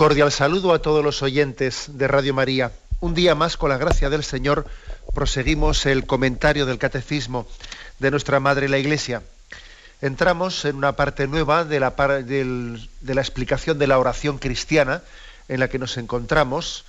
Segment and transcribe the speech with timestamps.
[0.00, 2.72] Cordial saludo a todos los oyentes de Radio María.
[3.00, 4.64] Un día más, con la gracia del Señor,
[5.12, 7.46] proseguimos el comentario del Catecismo
[7.98, 9.22] de nuestra Madre la Iglesia.
[10.00, 15.02] Entramos en una parte nueva de la, de la explicación de la oración cristiana
[15.48, 16.86] en la que nos encontramos.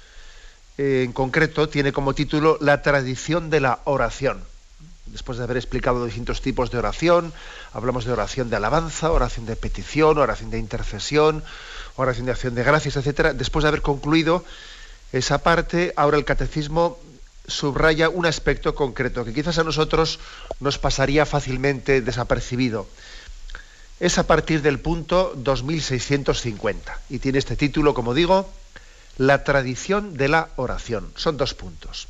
[0.77, 4.41] Eh, en concreto, tiene como título La tradición de la oración.
[5.07, 7.33] Después de haber explicado distintos tipos de oración,
[7.73, 11.43] hablamos de oración de alabanza, oración de petición, oración de intercesión,
[11.95, 13.33] oración de acción de gracias, etcétera.
[13.33, 14.43] Después de haber concluido
[15.11, 16.97] esa parte, ahora el catecismo
[17.47, 20.19] subraya un aspecto concreto que quizás a nosotros
[20.59, 22.87] nos pasaría fácilmente desapercibido.
[23.99, 28.49] Es a partir del punto 2650 y tiene este título, como digo,
[29.17, 31.11] La tradición de la oración.
[31.15, 32.07] Son dos puntos.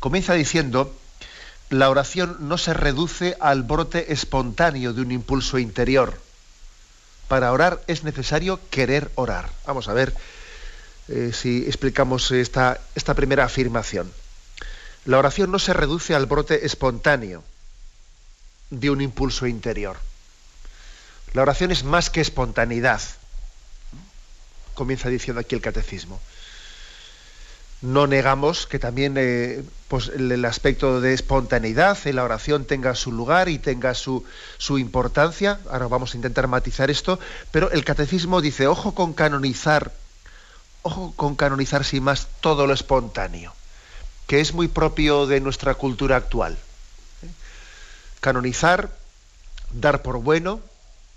[0.00, 0.94] Comienza diciendo,
[1.70, 6.18] la oración no se reduce al brote espontáneo de un impulso interior
[7.28, 9.50] para orar es necesario querer orar.
[9.66, 10.14] Vamos a ver
[11.08, 14.12] eh, si explicamos esta, esta primera afirmación.
[15.04, 17.44] La oración no se reduce al brote espontáneo
[18.70, 19.96] de un impulso interior.
[21.32, 23.02] La oración es más que espontaneidad.
[24.74, 26.20] Comienza diciendo aquí el catecismo
[27.84, 33.12] no negamos que también eh, pues el, aspecto de espontaneidad en la oración tenga su
[33.12, 34.24] lugar y tenga su,
[34.56, 35.60] su, importancia.
[35.70, 39.92] Ahora vamos a intentar matizar esto, pero el catecismo dice, ojo con canonizar,
[40.80, 43.52] ojo con canonizar sin más todo lo espontáneo,
[44.26, 46.54] que es muy propio de nuestra cultura actual.
[46.54, 47.28] ¿eh?
[48.20, 48.90] Canonizar,
[49.74, 50.60] dar por bueno,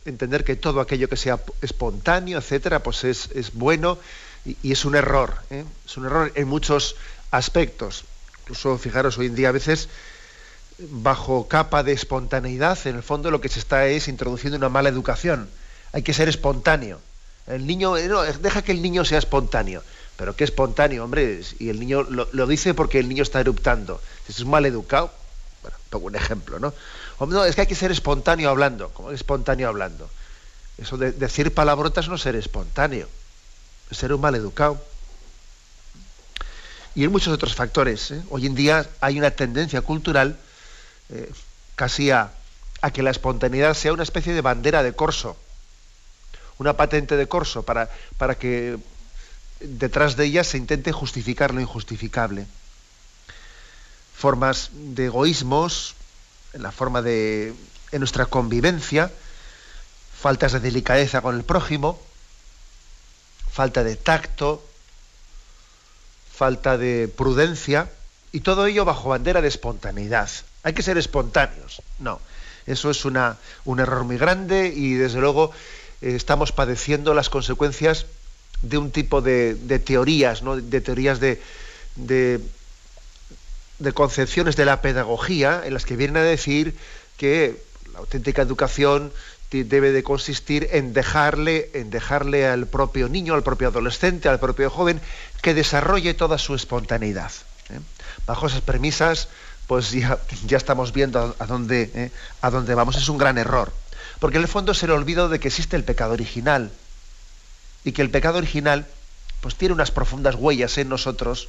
[0.04, 3.98] entender que todo aquello que sea espontáneo, etcétera, pues es, es bueno
[4.64, 5.66] y, es un error, ¿eh?
[5.86, 6.96] es un error en muchos
[7.32, 8.06] aspectos.
[8.42, 9.90] Incluso, fijaros, hoy en día a veces,
[10.78, 14.90] bajo capa de espontaneidad, en el fondo lo que se está es introduciendo una mala
[14.90, 15.50] educación.
[15.92, 17.00] Hay que ser espontáneo.
[17.48, 19.84] El niño, eh, no, deja que el niño sea espontáneo.
[20.16, 24.02] Pero qué espontáneo, hombre, y el niño lo, dice porque el niño está eruptando.
[24.28, 25.12] es mal educado,
[25.62, 26.74] bueno, pongo un ejemplo, ¿no?
[27.20, 28.90] no, es que hay que ser espontáneo hablando.
[28.90, 30.10] ¿Cómo espontáneo hablando?
[30.80, 33.08] Eso de decir palabrotas no ser espontáneo
[33.92, 34.82] ser un mal educado.
[36.96, 38.12] Y en muchos otros factores.
[38.12, 38.22] ¿eh?
[38.30, 40.38] Hoy en día hay una tendencia cultural
[41.10, 41.32] eh,
[41.76, 42.32] casi a,
[42.94, 45.38] que la espontaneidad sea una especie de bandera de corso,
[46.58, 48.78] una patente de corso, para, para que
[49.60, 52.48] detrás de ella se intente justificar lo injustificable.
[54.16, 55.96] Formas de egoísmos,
[56.54, 57.54] en la forma de.
[57.92, 59.12] en nuestra convivencia,
[60.20, 62.02] faltas de delicadeza con el prójimo,
[63.58, 64.62] falta de tacto,
[66.32, 67.90] falta de prudencia,
[68.32, 70.30] y todo ello bajo bandera de espontaneidad.
[70.62, 71.82] Hay que ser espontáneos.
[71.98, 72.22] No,
[72.68, 75.50] eso es un error muy grande y desde luego
[76.04, 78.06] eh, estamos padeciendo las consecuencias
[78.62, 80.58] de un tipo de, teorías, ¿no?
[80.58, 81.42] de teorías de,
[81.96, 82.40] de
[83.96, 86.78] concepciones de la pedagogía en las que vienen a decir
[87.18, 87.60] que
[87.92, 89.12] la auténtica educación
[89.50, 94.70] debe de consistir en dejarle, en dejarle al propio niño, al propio adolescente, al propio
[94.70, 95.00] joven,
[95.42, 97.32] que desarrolle toda su espontaneidad.
[97.70, 97.80] ¿eh?
[98.26, 99.30] Bajo esas premisas,
[99.68, 102.12] pues ya, ya estamos viendo a, dónde, ¿eh?
[102.42, 102.98] a dónde vamos.
[102.98, 103.72] Es un gran error.
[104.20, 106.72] Porque en el fondo se le olvidó de que existe el pecado original.
[107.86, 108.86] Y que el pecado original
[109.40, 111.48] pues tiene unas profundas huellas en nosotros.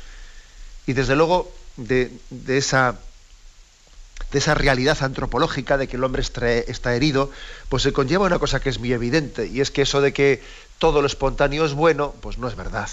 [0.86, 2.96] Y desde luego de, de esa
[4.30, 7.30] de esa realidad antropológica de que el hombre está herido,
[7.68, 10.42] pues se conlleva una cosa que es muy evidente, y es que eso de que
[10.78, 12.88] todo lo espontáneo es bueno, pues no es verdad.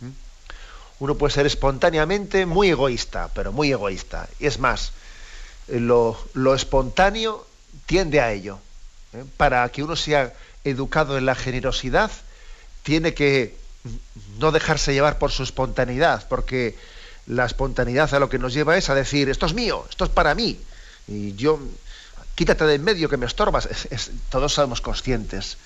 [0.00, 0.10] ¿Mm?
[1.00, 4.28] Uno puede ser espontáneamente muy egoísta, pero muy egoísta.
[4.38, 4.92] Y es más,
[5.68, 7.46] lo, espontáneo
[7.86, 8.58] tiende a ello.
[9.12, 9.24] ¿eh?
[9.36, 10.32] Para que uno sea
[10.64, 12.10] educado en la generosidad,
[12.82, 13.56] tiene que
[14.38, 16.76] no dejarse llevar por su espontaneidad, porque
[17.30, 20.10] la espontaneidad a lo que nos lleva es a decir, esto es mío, esto es
[20.10, 20.60] para mí,
[21.06, 21.60] y yo,
[22.34, 23.68] quítate de en medio que me estorbas.
[24.30, 25.56] todos somos conscientes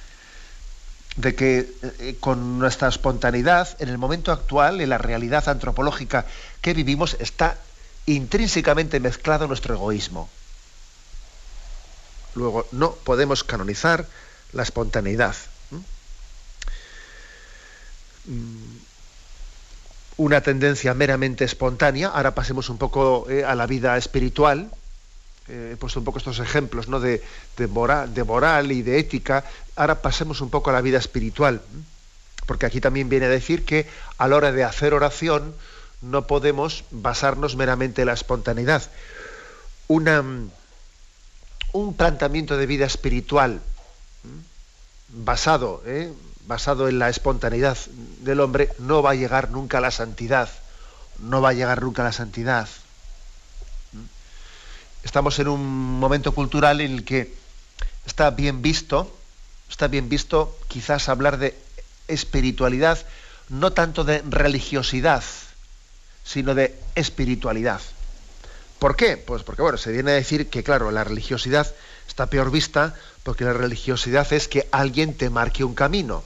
[1.17, 6.27] de que eh, con nuestra espontaneidad, en el momento actual, en la realidad antropológica
[6.61, 7.57] que vivimos, está
[8.07, 10.29] intrínsecamente mezclado nuestro egoísmo.
[12.35, 14.07] Luego, no podemos canonizar
[14.53, 15.37] la espontaneidad.
[20.17, 22.09] Una tendencia meramente espontánea.
[22.09, 24.71] Ahora pasemos un poco eh, a la vida espiritual.
[25.49, 27.01] Eh, he puesto un poco estos ejemplos ¿no?
[27.01, 27.21] de,
[27.69, 29.45] moral, de moral y de ética.
[29.77, 31.63] Ahora pasemos un poco a la vida espiritual.
[32.47, 33.87] Porque aquí también viene a decir que
[34.19, 35.55] a la hora de hacer oración
[36.03, 38.83] no podemos basarnos meramente en la espontaneidad.
[39.89, 40.23] Una,
[41.73, 43.61] un planteamiento de vida espiritual
[45.09, 46.13] basado, ¿eh?
[46.47, 47.79] Basado en la espontaneidad
[48.21, 50.49] del hombre, no va a llegar nunca a la santidad.
[51.19, 52.69] No va a llegar nunca a la santidad.
[55.03, 57.35] Estamos en un momento cultural en el que
[58.07, 59.15] está bien visto,
[59.71, 61.57] está bien visto quizás hablar de
[62.09, 62.99] espiritualidad,
[63.49, 65.23] no tanto de religiosidad,
[66.25, 67.81] sino de espiritualidad.
[68.79, 69.17] ¿Por qué?
[69.17, 71.73] Pues porque bueno, se viene a decir que claro, la religiosidad
[72.09, 76.25] está peor vista porque la religiosidad es que alguien te marque un camino.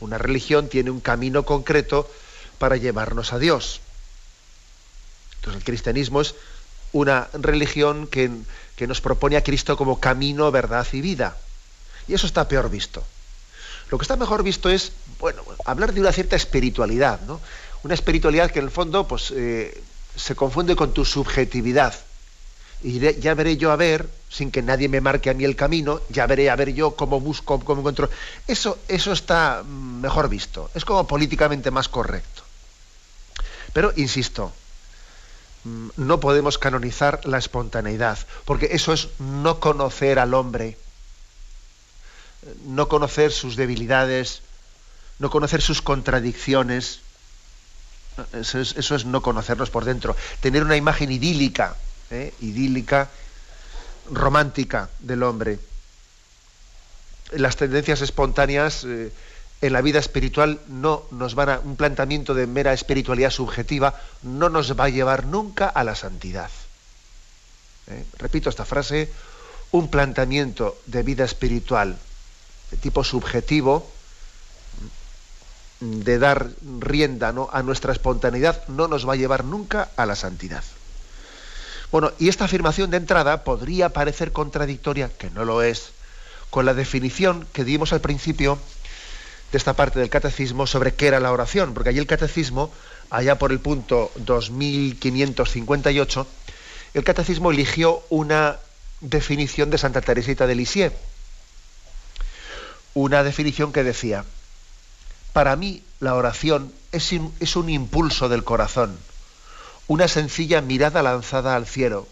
[0.00, 2.10] Una religión tiene un camino concreto
[2.58, 3.80] para llevarnos a Dios.
[5.36, 6.34] Entonces el cristianismo es
[6.92, 8.30] una religión que,
[8.76, 11.36] que nos propone a Cristo como camino, verdad y vida.
[12.06, 13.02] Y eso está peor visto.
[13.90, 17.40] Lo que está mejor visto es, bueno, hablar de una cierta espiritualidad, ¿no?
[17.82, 19.82] Una espiritualidad que en el fondo, pues, eh,
[20.16, 21.94] se confunde con tu subjetividad.
[22.82, 26.00] Y ya veré yo a ver, sin que nadie me marque a mí el camino,
[26.08, 28.10] ya veré a ver yo cómo busco, cómo encuentro.
[28.48, 32.42] Eso, eso está mejor visto, es como políticamente más correcto.
[33.72, 34.52] Pero, insisto,
[35.62, 40.76] mm, no podemos canonizar la espontaneidad, porque eso es no conocer al hombre,
[42.64, 44.42] no conocer sus debilidades,
[45.20, 46.98] no conocer sus contradicciones.
[48.32, 50.16] Eso es, no conocernos por dentro.
[50.40, 51.76] Tener una imagen idílica,
[52.10, 52.34] ¿eh?
[52.40, 53.10] idílica,
[54.10, 55.58] romántica del hombre.
[57.32, 59.12] Las tendencias espontáneas eh,
[59.60, 61.58] en la vida espiritual no nos van a.
[61.60, 66.50] un planteamiento de mera espiritualidad subjetiva no nos va a llevar nunca a la santidad.
[67.86, 68.04] ¿Eh?
[68.18, 69.10] Repito esta frase,
[69.72, 71.96] un planteamiento de vida espiritual
[72.70, 73.90] de tipo subjetivo,
[75.80, 76.48] de dar
[76.80, 80.62] rienda a nuestra espontaneidad, no nos va a llevar nunca a la santidad.
[81.94, 85.92] Bueno, y esta afirmación de entrada podría parecer contradictoria, que no lo es,
[86.50, 88.58] con la definición que dimos al principio
[89.52, 92.72] de esta parte del catecismo sobre qué era la oración, porque allí el catecismo,
[93.10, 96.26] allá por el punto 2558,
[96.94, 98.58] el catecismo eligió una
[99.00, 100.92] definición de Santa Teresita de Lisieux.
[102.94, 104.24] Una definición que decía,
[105.32, 108.98] para mí la oración es, es un impulso del corazón,
[109.86, 112.06] una sencilla mirada lanzada al cielo,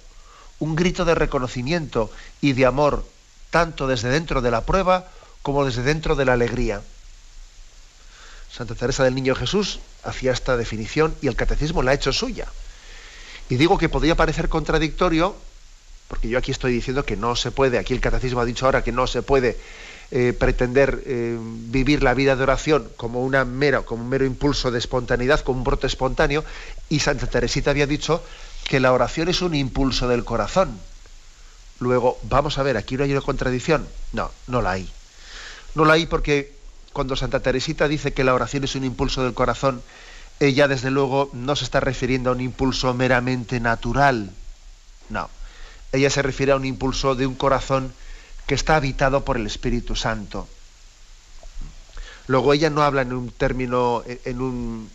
[0.58, 2.10] un grito de reconocimiento
[2.40, 3.04] y de amor,
[3.50, 5.08] tanto desde dentro de la prueba
[5.42, 6.82] como desde dentro de la alegría.
[8.50, 12.46] Santa Teresa del Niño Jesús hacía esta definición y el catecismo la ha hecho suya.
[13.48, 15.35] Y digo que podría parecer contradictorio,
[16.08, 18.85] porque yo aquí estoy diciendo que no se puede, aquí el catecismo ha dicho ahora
[18.85, 19.58] que no se puede
[20.14, 24.71] eh, pretender eh, vivir la vida de oración como una mera, como un mero impulso
[24.71, 26.45] de espontaneidad, como un brote espontáneo,
[26.90, 28.23] y Santa Teresita había dicho
[28.69, 30.78] que la oración es un impulso del corazón.
[31.81, 33.88] Luego, vamos a ver, aquí no hay una contradicción.
[34.12, 34.87] No, no la hay.
[35.75, 36.52] No la hay porque
[36.92, 39.81] cuando Santa Teresita dice que la oración es un impulso del corazón,
[40.40, 44.31] ella desde luego no se está refiriendo a un impulso meramente natural.
[45.09, 45.31] No.
[45.90, 47.95] Ella se refiere a un impulso de un corazón
[48.46, 50.49] que está habitado por el Espíritu Santo.
[52.26, 54.90] Luego ella no habla en un término, en un,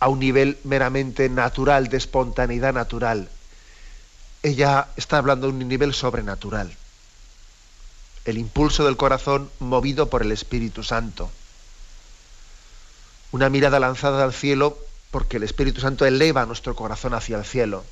[0.00, 3.28] a un nivel meramente natural, de espontaneidad natural.
[4.42, 6.76] Ella está hablando de un nivel sobrenatural.
[8.24, 11.30] El impulso del corazón movido por el Espíritu Santo.
[13.32, 14.78] Una mirada lanzada al cielo
[15.10, 17.84] porque el Espíritu Santo eleva nuestro corazón hacia el cielo.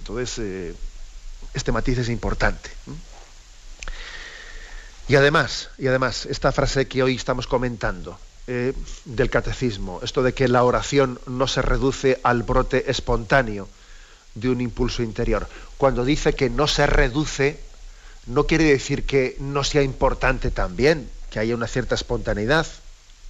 [0.00, 0.74] Entonces, eh,
[1.54, 2.70] este matiz es importante.
[5.08, 8.72] Y además, y además, esta frase que hoy estamos comentando eh,
[9.04, 13.68] del catecismo, esto de que la oración no se reduce al brote espontáneo
[14.34, 15.48] de un impulso interior.
[15.78, 17.58] Cuando dice que no se reduce,
[18.26, 22.66] no quiere decir que no sea importante también, que haya una cierta espontaneidad.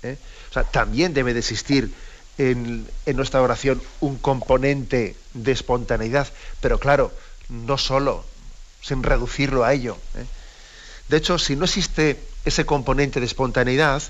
[0.02, 0.18] ¿eh?
[0.50, 1.92] O sea, también debe de existir
[2.38, 6.28] en, en nuestra oración un componente de espontaneidad,
[6.60, 7.12] pero claro,
[7.50, 8.25] no solo,
[8.80, 9.99] sin reducirlo a ello.
[10.14, 10.25] ¿eh?
[11.09, 14.02] De hecho, si no existe ese componente de espontaneidad,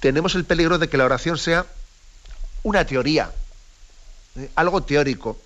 [0.00, 1.66] tenemos el peligro de que la oración sea
[2.62, 3.30] una teoría,
[4.36, 4.50] ¿eh?
[4.56, 5.38] algo teórico,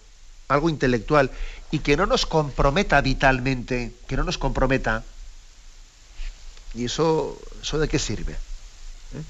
[0.48, 1.30] algo intelectual,
[1.70, 5.02] y que no nos comprometa vitalmente, que no nos comprometa.
[6.74, 8.32] ¿Y eso, eso de qué sirve?
[8.32, 9.22] ¿Eh?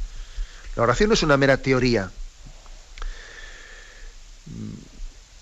[0.76, 2.10] La oración no es una mera teoría.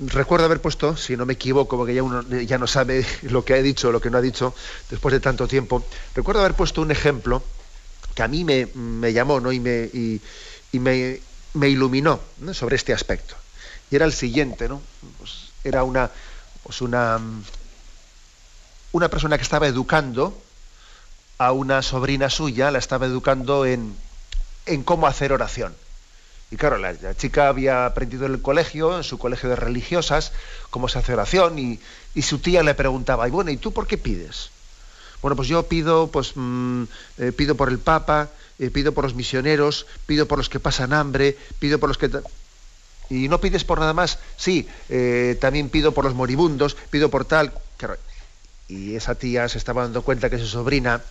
[0.00, 3.54] Recuerdo haber puesto, si no me equivoco, porque ya uno ya no sabe lo que
[3.54, 4.54] ha dicho, lo que no ha dicho
[4.90, 5.84] después de tanto tiempo,
[6.14, 7.42] recuerdo haber puesto un ejemplo
[8.14, 9.52] que a mí me, llamó ¿no?
[9.52, 10.20] y, me, y,
[10.78, 11.20] me,
[11.54, 12.20] me, iluminó
[12.52, 13.34] sobre este aspecto.
[13.90, 14.80] Y era el siguiente, ¿no?
[15.18, 16.10] Pues era una,
[16.62, 17.20] pues una,
[18.92, 20.40] una persona que estaba educando
[21.38, 23.96] a una sobrina suya, la estaba educando en,
[24.66, 25.74] en cómo hacer oración.
[26.50, 30.32] Y claro, la, chica había aprendido en el colegio, en su colegio de religiosas,
[30.70, 31.80] cómo se hace oración, y,
[32.14, 34.50] y su tía le preguntaba, y bueno, ¿y tú por qué pides?
[35.24, 36.82] Bueno, pues yo pido, pues mm,
[37.16, 40.92] eh, pido por el Papa, eh, pido por los misioneros, pido por los que pasan
[40.92, 42.10] hambre, pido por los que
[43.08, 44.18] y no pides por nada más.
[44.36, 47.52] Sí, eh, también pido por los moribundos, pido por tal.
[48.68, 51.02] Y esa tía se estaba dando cuenta que su sobrina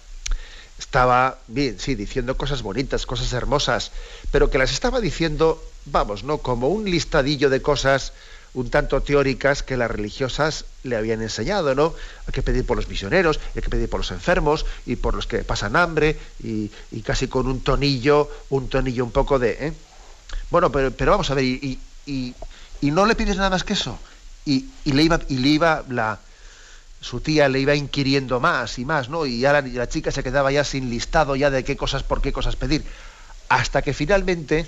[0.83, 3.91] estaba bien, sí, diciendo cosas bonitas, cosas hermosas,
[4.31, 6.39] pero que las estaba diciendo, vamos, ¿no?
[6.39, 8.11] Como un listadillo de cosas
[8.53, 11.95] un tanto teóricas que las religiosas le habían enseñado, ¿no?
[12.27, 15.25] Hay que pedir por los misioneros, hay que pedir por los enfermos y por los
[15.25, 16.69] que pasan hambre y,
[17.01, 19.57] casi con un tonillo, un tonillo un poco de...
[19.59, 19.73] ¿eh?
[20.51, 22.35] Bueno, pero, pero, vamos a ver, y, y,
[22.91, 23.97] no le pides nada más que eso.
[24.45, 26.19] Y, le iba, y le iba la,
[27.03, 29.25] su tía le iba inquiriendo más y más, ¿no?
[29.25, 32.21] Y ya la, la chica se quedaba ya sin listado ya de qué cosas, por
[32.21, 32.83] qué cosas pedir.
[33.49, 34.65] Hasta que finalmente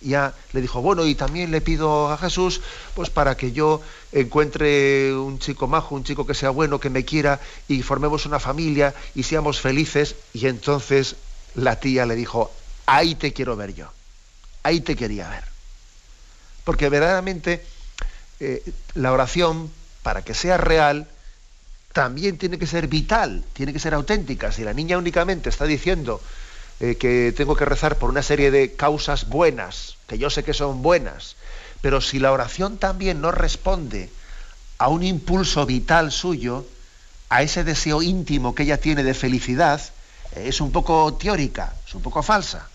[0.00, 2.62] ya le dijo, bueno, y también le pido a Jesús,
[2.94, 3.82] pues para que yo
[4.12, 8.40] encuentre un chico majo, un chico que sea bueno, que me quiera, y formemos una
[8.40, 10.16] familia y seamos felices.
[10.32, 11.16] Y entonces
[11.54, 12.50] la tía le dijo,
[12.86, 13.92] ahí te quiero ver yo,
[14.62, 15.44] ahí te quería ver.
[16.64, 17.64] Porque verdaderamente
[18.40, 18.62] eh,
[18.94, 19.70] la oración,
[20.02, 21.08] para que sea real,
[21.92, 24.50] también tiene que ser vital, tiene que ser auténtica.
[24.50, 26.20] Si la niña únicamente está diciendo,
[26.80, 30.54] eh, que tengo que rezar por una serie de causas buenas, que yo sé que
[30.54, 31.36] son buenas,
[31.80, 34.10] pero si la oración también no responde
[34.78, 36.66] a un impulso vital suyo,
[37.28, 39.80] a ese deseo íntimo que ella tiene de felicidad,
[40.34, 42.68] eh, es un poco teórica, es un poco falsa.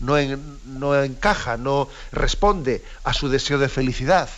[0.00, 4.28] no, encaja, no responde a su deseo de felicidad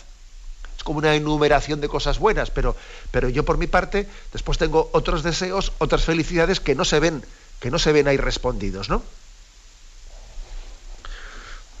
[0.85, 2.75] como una enumeración de cosas buenas, pero,
[3.09, 7.25] pero yo por mi parte después tengo otros deseos, otras felicidades que no se ven,
[7.59, 9.01] que no se ven ahí respondidos, ¿no?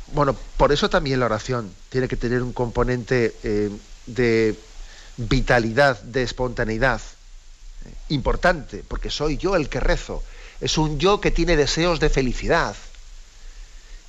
[0.07, 3.69] Bueno, por eso también la oración tiene que tener un componente eh,
[4.07, 4.55] de
[5.17, 6.99] vitalidad, de espontaneidad,
[7.85, 10.23] eh, importante, porque soy yo el que rezo.
[10.61, 12.75] Es un yo que tiene deseos de felicidad.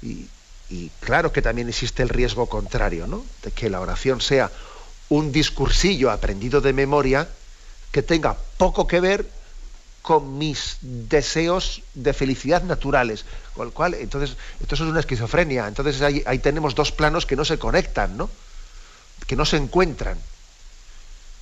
[0.01, 0.27] Y,
[0.71, 3.27] y claro que también existe el riesgo contrario, ¿no?
[3.43, 4.51] De que la oración sea
[5.09, 7.29] un discursillo aprendido de memoria
[7.93, 9.27] que tenga poco que ver
[10.03, 13.25] con mis deseos de felicidad naturales.
[13.55, 15.67] Con el cual, entonces, esto es una esquizofrenia.
[15.67, 18.31] Entonces ahí, tenemos dos planos que no se conectan, ¿no?
[19.27, 20.19] Que no se encuentran.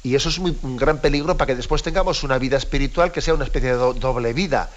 [0.03, 3.35] Y eso es un gran peligro para que después tengamos una vida espiritual que sea
[3.35, 4.71] una especie de doble vida.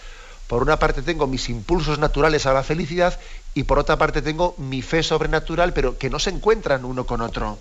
[0.48, 3.20] Por una parte tengo mis impulsos naturales a la felicidad
[3.54, 7.20] y por otra parte tengo mi fe sobrenatural, pero que no se encuentran uno con
[7.22, 7.60] otro.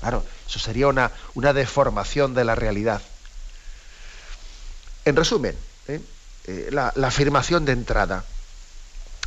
[0.00, 3.02] Claro, eso sería una, una deformación de la realidad.
[5.04, 5.56] En resumen,
[5.88, 6.00] ¿eh?
[6.46, 8.24] Eh, la, la afirmación de entrada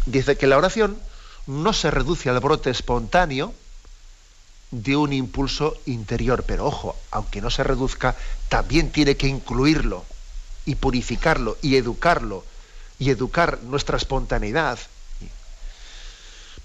[0.06, 0.98] dice que la oración
[1.46, 3.53] no se reduce al brote espontáneo
[4.72, 8.15] de un impulso interior, pero ojo, aunque no se reduzca,
[8.50, 10.03] también tiene que incluirlo
[10.65, 12.44] y purificarlo y educarlo
[12.98, 14.80] y educar nuestra espontaneidad.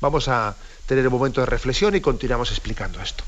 [0.01, 0.55] Vamos a
[0.87, 3.25] tener un momento de reflexión y continuamos explicando esto.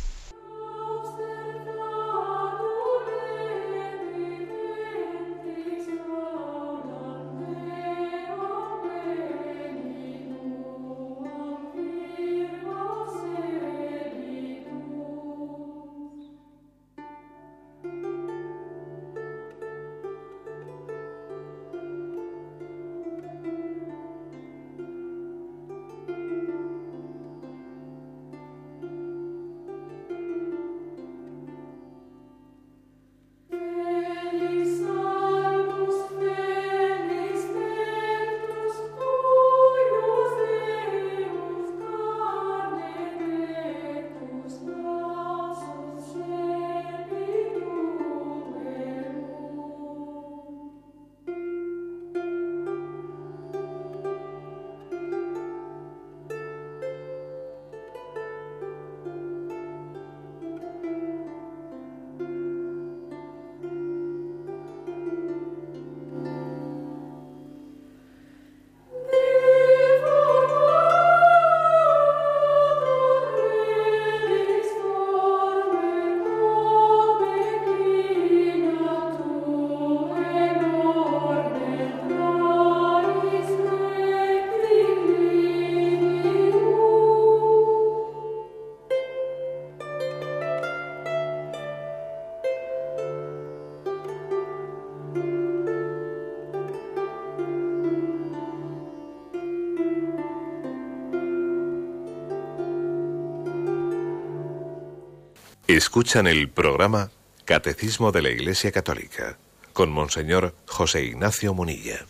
[105.76, 107.12] Escuchan el programa
[107.44, 109.38] Catecismo de la Iglesia Católica
[109.72, 112.04] con Monseñor José Ignacio Munilla.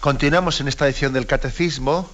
[0.00, 2.08] Continuamos en esta edición del Catecismo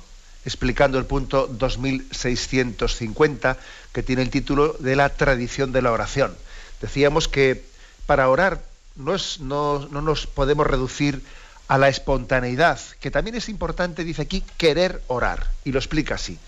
[0.44, 3.56] explicando el punto 2650
[3.92, 6.36] que tiene el título de la tradición de la oración.
[6.80, 7.64] Decíamos que
[8.06, 8.64] para orar
[8.96, 11.22] no, no, no nos podemos reducir
[11.68, 15.46] a la espontaneidad, que también es importante, dice aquí, querer orar.
[15.64, 16.40] Y lo explica así.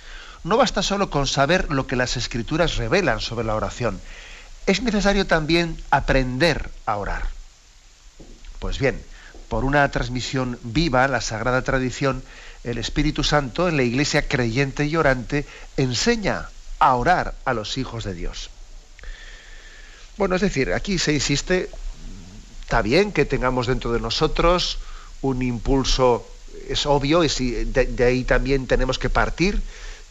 [0.45, 3.99] No basta solo con saber lo que las escrituras revelan sobre la oración.
[4.67, 7.29] Es necesario también aprender a orar.
[8.59, 9.03] Pues bien,
[9.49, 12.23] por una transmisión viva, la sagrada tradición,
[12.63, 15.47] el Espíritu Santo en la iglesia creyente y orante
[15.79, 18.51] enseña a orar a los hijos de Dios.
[20.19, 21.71] Bueno, es decir, aquí se insiste,
[22.61, 24.79] está bien que tengamos dentro de nosotros
[25.23, 26.29] un impulso,
[26.69, 29.63] es obvio, y de, de ahí también tenemos que partir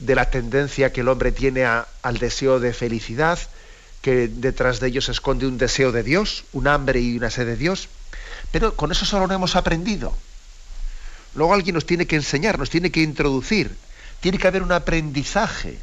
[0.05, 3.39] de la tendencia que el hombre tiene al deseo de felicidad,
[4.01, 7.46] que detrás de ello se esconde un deseo de Dios, un hambre y una sed
[7.46, 7.87] de Dios.
[8.51, 10.16] Pero con eso solo no hemos aprendido.
[11.35, 13.75] Luego alguien nos tiene que enseñar, nos tiene que introducir,
[14.20, 15.79] tiene que haber un aprendizaje.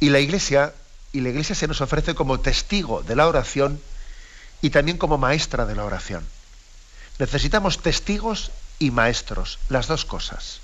[0.00, 0.74] Y la iglesia,
[1.12, 3.80] y la iglesia se nos ofrece como testigo de la oración
[4.60, 6.26] y también como maestra de la oración.
[7.20, 10.63] Necesitamos testigos y maestros, las dos cosas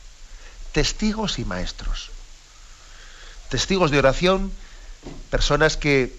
[0.72, 2.11] testigos y maestros.
[3.48, 4.52] Testigos de oración,
[5.30, 6.16] personas que,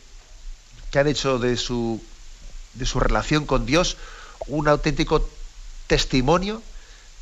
[0.92, 2.02] que han hecho de su,
[2.74, 3.98] de su relación con Dios
[4.48, 5.30] un auténtico
[5.88, 6.62] testimonio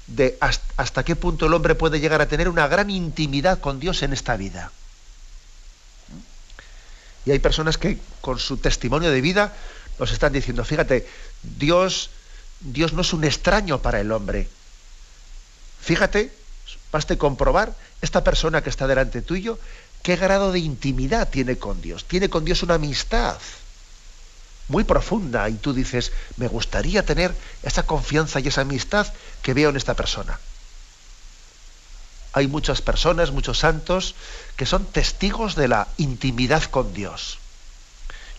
[0.07, 4.01] de hasta, qué punto el hombre puede llegar a tener una gran intimidad con Dios
[4.01, 4.71] en esta vida.
[7.25, 9.53] Y hay personas que con su testimonio de vida
[9.99, 11.07] nos están diciendo, fíjate,
[11.43, 12.09] Dios,
[12.61, 14.47] Dios no es un extraño para el hombre.
[15.81, 16.38] Fíjate
[16.91, 19.59] Baste comprobar esta persona que está delante tuyo
[20.01, 22.05] qué grado de intimidad tiene con Dios.
[22.05, 23.37] Tiene con Dios una amistad
[24.69, 29.07] muy profunda y tú dices, me gustaría tener esa confianza y esa amistad
[29.41, 30.39] que veo en esta persona.
[32.33, 34.13] Hay muchas personas, muchos santos,
[34.55, 37.39] que son testigos de la intimidad con Dios.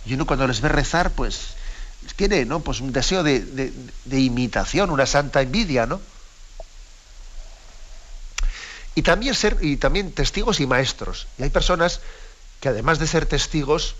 [0.06, 1.54] Y uno cuando les ve rezar, pues
[2.14, 2.60] tiene ¿no?
[2.60, 3.72] pues un deseo de,
[4.04, 6.00] de imitación, una santa envidia, ¿no?
[8.94, 11.26] Y también ser, y también testigos y maestros.
[11.38, 12.00] Y hay personas
[12.60, 13.94] que además de ser testigos,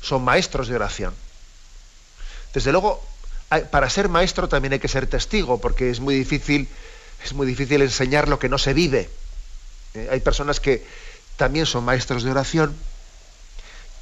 [0.00, 1.14] son maestros de oración.
[2.52, 3.02] Desde luego,
[3.70, 6.68] para ser maestro también hay que ser testigo, porque es muy difícil,
[7.24, 9.08] es muy difícil enseñar lo que no se vive.
[9.94, 10.84] Eh, hay personas que
[11.36, 12.74] también son maestros de oración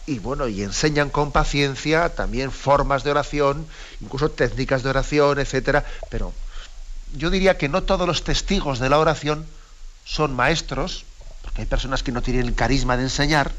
[0.06, 3.66] y bueno, y enseñan con paciencia también formas de oración,
[4.00, 6.32] incluso técnicas de oración, etcétera, pero
[7.14, 9.46] yo diría que no todos los testigos de la oración
[10.10, 11.04] son maestros,
[11.42, 13.52] porque hay personas que no tienen el carisma de enseñar,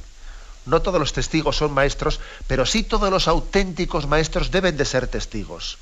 [0.66, 5.08] no todos los testigos son maestros, pero sí todos los auténticos maestros deben de ser
[5.08, 5.78] testigos,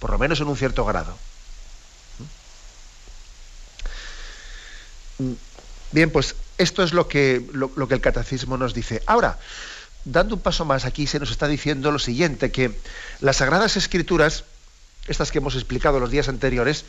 [0.00, 1.16] por lo menos en un cierto grado.
[5.18, 5.32] ¿Mm?
[5.92, 9.02] Bien, pues esto es lo que, lo, lo que el catecismo nos dice.
[9.06, 9.38] Ahora,
[10.04, 12.76] dando un paso más, aquí se nos está diciendo lo siguiente, que
[13.20, 14.44] las Sagradas Escrituras,
[15.06, 16.84] estas que hemos explicado los días anteriores,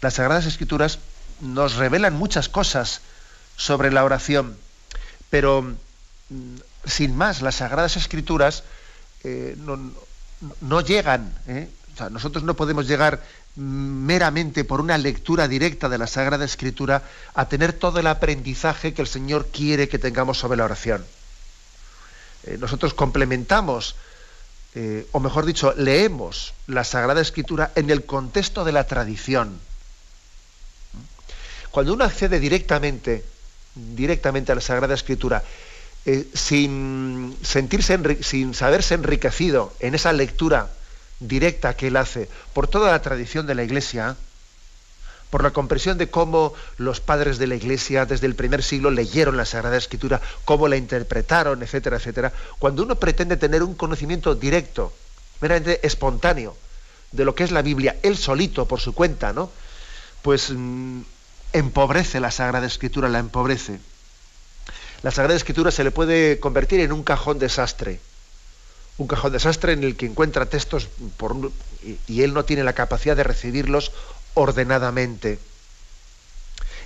[0.00, 0.98] las Sagradas Escrituras
[1.40, 3.00] nos revelan muchas cosas
[3.56, 4.56] sobre la oración,
[5.30, 8.64] pero mm, sin más, las Sagradas Escrituras
[9.24, 9.56] eh,
[10.60, 11.68] no, llegan, ¿eh?
[12.10, 13.22] nosotros no podemos llegar
[13.56, 17.02] meramente por una lectura directa de la Sagrada Escritura
[17.34, 21.04] a tener todo el aprendizaje que el Señor quiere que tengamos sobre la oración.
[22.44, 23.96] Eh, nosotros complementamos,
[25.10, 29.58] o mejor dicho, leemos la Sagrada Escritura en el contexto de la tradición
[31.78, 33.24] cuando uno accede directamente,
[33.76, 35.44] directamente a la Sagrada Escritura,
[36.06, 40.70] eh, sin sentirse, sin saberse enriquecido en esa lectura
[41.20, 44.16] directa que él hace por toda la tradición de la Iglesia,
[45.30, 49.36] por la comprensión de cómo los padres de la Iglesia desde el primer siglo leyeron
[49.36, 52.32] la Sagrada Escritura, cómo la interpretaron, etcétera, etcétera.
[52.58, 54.92] Cuando uno pretende tener un conocimiento directo,
[55.40, 56.56] meramente espontáneo,
[57.12, 59.52] de lo que es la Biblia, él solito, por su cuenta, ¿no?
[60.22, 61.02] Pues mm,
[61.58, 63.80] empobrece la Sagrada Escritura, la empobrece.
[65.02, 68.00] La Sagrada Escritura se le puede convertir en un cajón desastre.
[68.96, 70.88] Un cajón desastre en el que encuentra textos
[72.08, 73.92] y, él no tiene la capacidad de recibirlos
[74.34, 75.38] ordenadamente.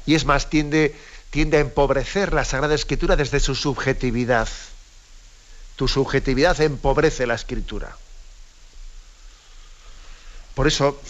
[0.05, 0.95] Y es más, tiende,
[1.31, 4.49] tiende a empobrecer la Sagrada Escritura desde su subjetividad.
[5.77, 7.97] Tu subjetividad empobrece la Escritura.
[10.55, 11.01] Por eso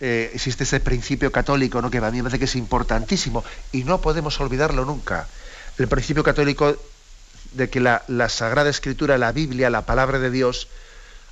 [0.00, 1.90] eh, existe ese principio católico, ¿no?
[1.90, 5.26] que a mí me parece que es importantísimo y no podemos olvidarlo nunca.
[5.78, 6.76] El principio católico
[7.52, 10.68] de que la, la Sagrada Escritura, la Biblia, la palabra de Dios,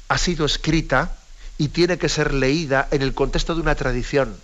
[0.09, 1.16] ha sido escrita
[1.59, 4.37] y tiene que ser leída en el contexto de una tradición,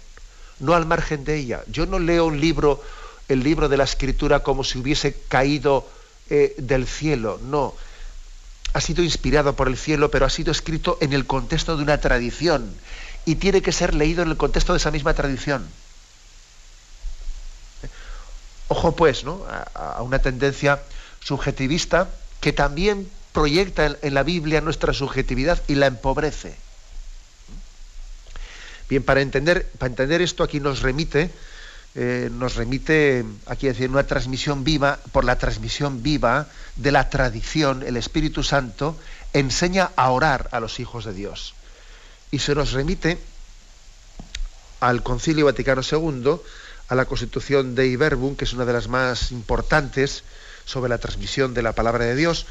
[0.59, 1.63] no al margen de ella.
[1.69, 2.83] Yo no leo un libro,
[3.29, 5.89] el libro de la Escritura, como si hubiese caído
[6.29, 7.75] eh, del cielo, no.
[8.73, 11.99] Ha sido inspirado por el cielo, pero ha sido escrito en el contexto de una
[11.99, 12.73] tradición
[13.25, 15.67] y tiene que ser leído en el contexto de esa misma tradición.
[18.69, 19.45] Ojo pues, ¿no?
[19.75, 20.81] a, una tendencia
[21.23, 22.09] subjetivista
[22.41, 26.57] que también proyecta en, la Biblia nuestra subjetividad y la empobrece.
[28.89, 31.31] Bien, para entender, para entender esto aquí nos remite,
[31.97, 37.83] eh, nos remite, aquí decir, una transmisión viva, por la transmisión viva de la tradición,
[37.83, 38.97] el Espíritu Santo
[39.33, 41.55] enseña a orar a los hijos de Dios.
[42.31, 43.19] Y se nos remite
[44.81, 46.37] al Concilio Vaticano II,
[46.89, 50.25] a la Constitución de Iberbum, que es una de las más importantes
[50.65, 52.47] sobre la transmisión de la palabra de Dios,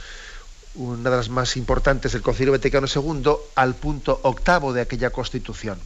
[0.76, 5.80] una de las más importantes del Concilio Vaticano II, al punto octavo de aquella Constitución,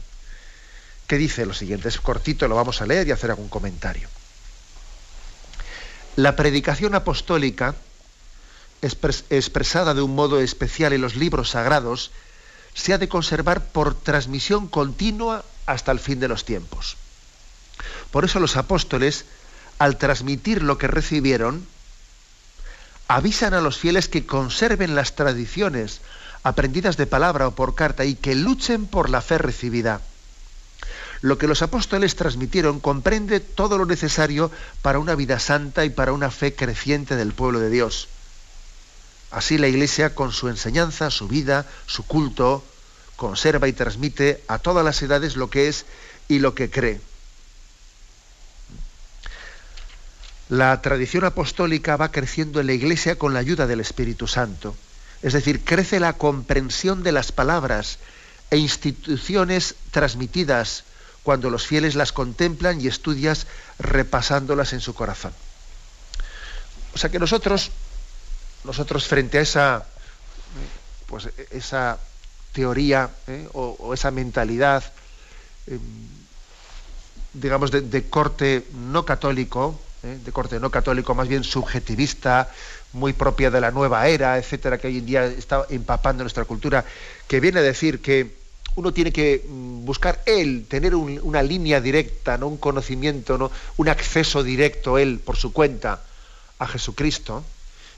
[1.06, 4.08] que dice lo siguiente, es cortito, lo vamos a leer y hacer algún comentario.
[6.16, 7.74] La predicación apostólica,
[8.82, 12.12] expresada de un modo especial en los libros sagrados,
[12.74, 16.96] se ha de conservar por transmisión continua hasta el fin de los tiempos.
[18.10, 19.24] Por eso los apóstoles,
[19.78, 21.66] al transmitir lo que recibieron,
[23.08, 26.00] avisan a los fieles que conserven las tradiciones
[26.42, 30.00] aprendidas de palabra o por carta y que luchen por la fe recibida.
[31.22, 34.50] Lo que los apóstoles transmitieron comprende todo lo necesario
[34.82, 38.08] para una vida santa y para una fe creciente del pueblo de Dios.
[39.34, 42.64] Así la Iglesia, con su enseñanza, su vida, su culto,
[43.16, 45.86] conserva y transmite a todas las edades lo que es
[46.28, 47.00] y lo que cree.
[50.48, 54.76] La tradición apostólica va creciendo en la Iglesia con la ayuda del Espíritu Santo.
[55.20, 57.98] Es decir, crece la comprensión de las palabras
[58.52, 60.84] e instituciones transmitidas
[61.24, 63.48] cuando los fieles las contemplan y estudias
[63.80, 65.32] repasándolas en su corazón.
[66.94, 67.72] O sea que nosotros,
[68.64, 69.86] nosotros frente a esa,
[71.06, 71.98] pues esa
[72.52, 73.48] teoría ¿eh?
[73.52, 74.82] o, esa mentalidad,
[75.66, 75.78] em,
[77.32, 80.18] digamos, de corte no católico, ¿eh?
[80.24, 82.50] de corte no católico, más bien subjetivista,
[82.92, 86.84] muy propia de la nueva era, etcétera, que hoy en día está empapando nuestra cultura,
[87.26, 88.36] que viene a decir que
[88.76, 92.48] uno tiene que mm, buscar él, tener una línea directa, ¿no?
[92.48, 93.50] un conocimiento, ¿no?
[93.76, 96.00] un acceso directo él por su cuenta
[96.58, 97.44] a Jesucristo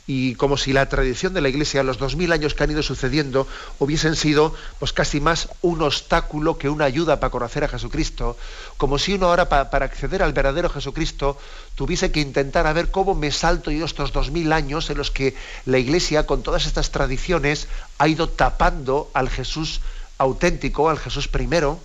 [0.07, 2.83] y como si la tradición de la Iglesia, los dos mil años que han ido
[2.83, 3.47] sucediendo,
[3.79, 8.37] hubiesen sido pues casi más un obstáculo que una ayuda para conocer a Jesucristo,
[8.77, 11.39] como si uno ahora para acceder al verdadero Jesucristo
[11.75, 15.11] tuviese que intentar a ver cómo me salto yo estos dos mil años en los
[15.11, 17.67] que la Iglesia, con todas estas tradiciones,
[17.99, 19.81] ha ido tapando al Jesús
[20.19, 21.81] auténtico, al Jesús primero,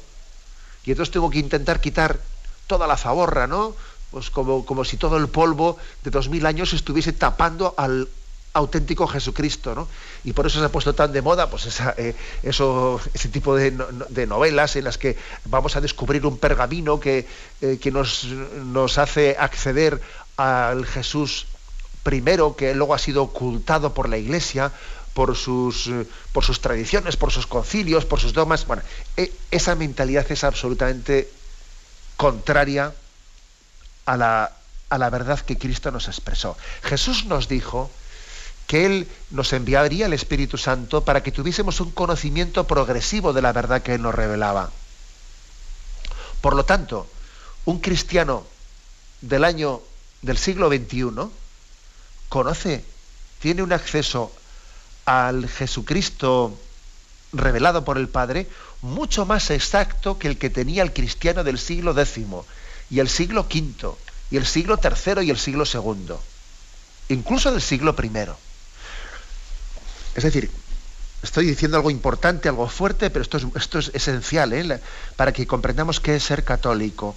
[0.85, 2.19] y entonces tengo que intentar quitar
[2.67, 3.75] toda la zaborra, ¿no?
[4.11, 8.07] Pues como, como si todo el polvo de dos mil años estuviese tapando al
[8.53, 9.87] auténtico Jesucristo, ¿no?
[10.23, 13.71] Y por eso se ha puesto tan de moda, pues eh, eso, ese tipo de,
[14.27, 17.25] novelas en las que vamos a descubrir un pergamino que,
[17.61, 20.01] eh, que nos, nos hace acceder
[20.35, 21.47] al Jesús
[22.03, 24.71] primero, que luego ha sido ocultado por la Iglesia,
[25.13, 25.89] por sus,
[26.33, 28.65] por sus tradiciones, por sus concilios, por sus dogmas.
[28.65, 28.83] Bueno,
[29.15, 31.29] e, esa mentalidad es absolutamente
[32.17, 32.93] contraria
[34.05, 34.51] a la,
[34.89, 36.57] a la verdad que Cristo nos expresó.
[36.83, 37.91] Jesús nos dijo
[38.67, 43.51] que Él nos enviaría el Espíritu Santo para que tuviésemos un conocimiento progresivo de la
[43.51, 44.71] verdad que Él nos revelaba.
[46.41, 47.07] Por lo tanto,
[47.65, 48.45] un cristiano
[49.21, 49.81] del año
[50.21, 51.29] del siglo XXI
[52.29, 52.85] conoce,
[53.39, 54.31] tiene un acceso
[55.05, 56.57] al Jesucristo
[57.33, 58.47] revelado por el Padre
[58.81, 62.25] mucho más exacto que el que tenía el cristiano del siglo X
[62.91, 63.95] y el siglo V,
[64.29, 66.13] y el siglo III y el siglo II,
[67.09, 68.11] incluso del siglo I.
[70.13, 70.51] Es decir,
[71.23, 74.81] estoy diciendo algo importante, algo fuerte, pero esto es, esto es esencial ¿eh?
[75.15, 77.15] para que comprendamos qué es ser católico.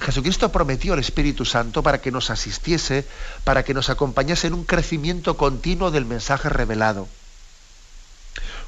[0.00, 3.06] Jesucristo prometió el Espíritu Santo para que nos asistiese,
[3.44, 7.06] para que nos acompañase en un crecimiento continuo del mensaje revelado.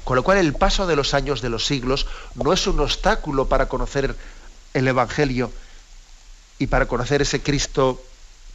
[0.05, 2.05] Con lo cual el paso de los años, de los siglos,
[2.35, 4.15] no es un obstáculo para conocer
[4.73, 5.51] el Evangelio,
[6.59, 8.01] y para conocer ese Cristo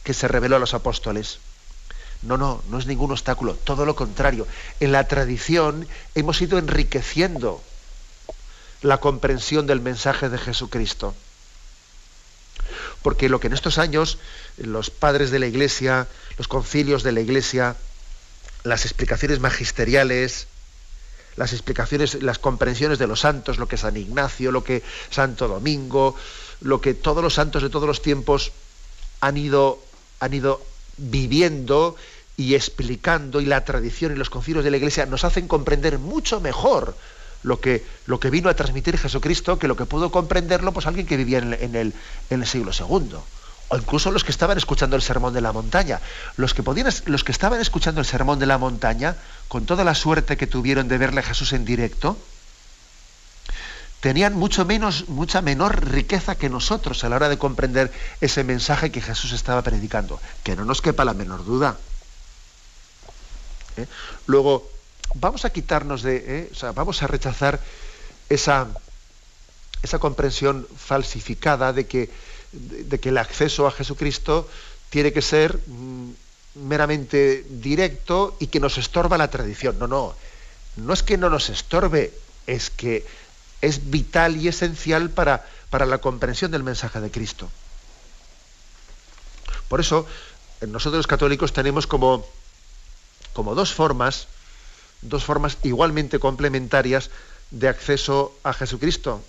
[0.03, 1.39] que se reveló a los apóstoles.
[2.21, 4.45] No, no, no es ningún obstáculo, todo lo contrario.
[4.79, 7.61] En la tradición hemos ido enriqueciendo
[8.81, 11.13] la comprensión del mensaje de Jesucristo.
[13.01, 14.19] Porque lo que en estos años
[14.57, 16.07] los padres de la Iglesia,
[16.37, 17.75] los concilios de la Iglesia,
[18.63, 20.47] las explicaciones magisteriales,
[21.37, 26.15] las explicaciones, las comprensiones de los santos, lo que San Ignacio, lo que Santo Domingo,
[26.61, 28.51] lo que todos los santos de todos los tiempos
[29.21, 29.79] han ido,
[30.19, 30.61] han ido
[30.97, 31.95] viviendo
[32.37, 36.39] y explicando, y la tradición y los concilios de la Iglesia nos hacen comprender mucho
[36.39, 36.95] mejor
[37.43, 41.05] lo que, lo que vino a transmitir Jesucristo que lo que pudo comprenderlo pues alguien
[41.05, 41.93] que vivía en, el,
[42.29, 43.23] en el siglo segundo
[43.69, 46.01] o incluso los que estaban escuchando el sermón de la montaña.
[46.37, 49.15] Los que, podían, los que estaban escuchando el sermón de la montaña,
[49.47, 52.17] con toda la suerte que tuvieron de verle a Jesús en directo,
[53.99, 58.91] tenían mucho menos, mucha menor riqueza que nosotros a la hora de comprender ese mensaje
[58.91, 60.19] que Jesús estaba predicando.
[60.43, 61.77] Que no nos quepa la menor duda.
[63.77, 63.87] ¿Eh?
[64.25, 64.69] Luego,
[65.15, 66.49] vamos a quitarnos de, ¿eh?
[66.51, 67.59] o sea, vamos a rechazar
[68.29, 68.67] esa,
[69.81, 72.09] esa comprensión falsificada de que
[72.51, 74.47] de, que el acceso a Jesucristo
[74.89, 76.11] tiene que ser mm,
[76.67, 79.77] meramente directo y que nos estorba la tradición.
[79.79, 80.15] No, no.
[80.77, 82.13] No es que no nos estorbe,
[82.47, 83.05] es que
[83.61, 87.49] es vital y esencial para, para la comprensión del mensaje de Cristo.
[89.67, 90.07] Por eso,
[90.61, 92.25] nosotros los católicos tenemos como,
[93.33, 94.27] como dos formas,
[95.01, 97.09] dos formas igualmente complementarias
[97.51, 99.23] de acceso a Jesucristo,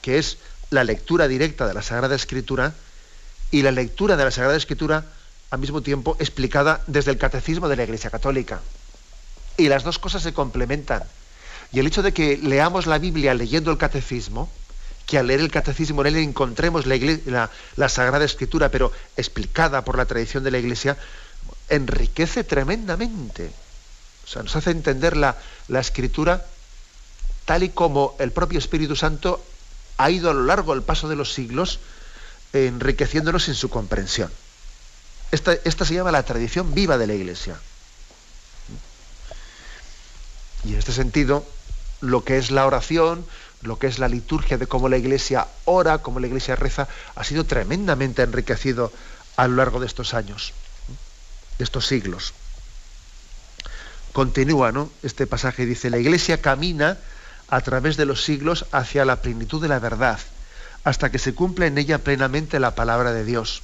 [0.00, 0.38] que es
[0.70, 2.74] la lectura directa de la Sagrada Escritura
[3.50, 5.04] y la lectura de la Sagrada Escritura
[5.50, 8.60] al mismo tiempo explicada desde el catecismo de la Iglesia Católica.
[9.56, 11.02] Y las dos cosas se complementan.
[11.72, 14.50] Y el hecho de que leamos la Biblia leyendo el catecismo,
[15.06, 19.96] que al leer el catecismo en él encontremos la, la, Sagrada Escritura, pero explicada por
[19.96, 20.96] la tradición de la Iglesia,
[21.68, 23.50] enriquece tremendamente.
[24.24, 25.36] O sea, nos hace entender la,
[25.68, 26.46] la Escritura
[27.46, 29.42] tal y como el propio Espíritu Santo
[29.96, 31.80] ha ido a lo largo del paso de los siglos
[32.52, 34.30] enriqueciéndonos en su comprensión.
[35.32, 37.58] Esta, esta, se llama la tradición viva de la Iglesia.
[40.64, 41.46] Y en este sentido,
[42.00, 43.24] lo que es la oración,
[43.62, 47.24] lo que es la liturgia de cómo la Iglesia ora, cómo la Iglesia reza, ha
[47.24, 48.92] sido tremendamente enriquecido
[49.36, 50.52] a lo largo de estos años,
[51.58, 52.34] de estos siglos.
[54.12, 54.90] Continúa, ¿no?
[55.02, 56.98] Este pasaje dice, la Iglesia camina
[57.48, 60.18] a través de los siglos hacia la plenitud de la verdad,
[60.84, 63.62] hasta que se cumple en ella plenamente la palabra de Dios.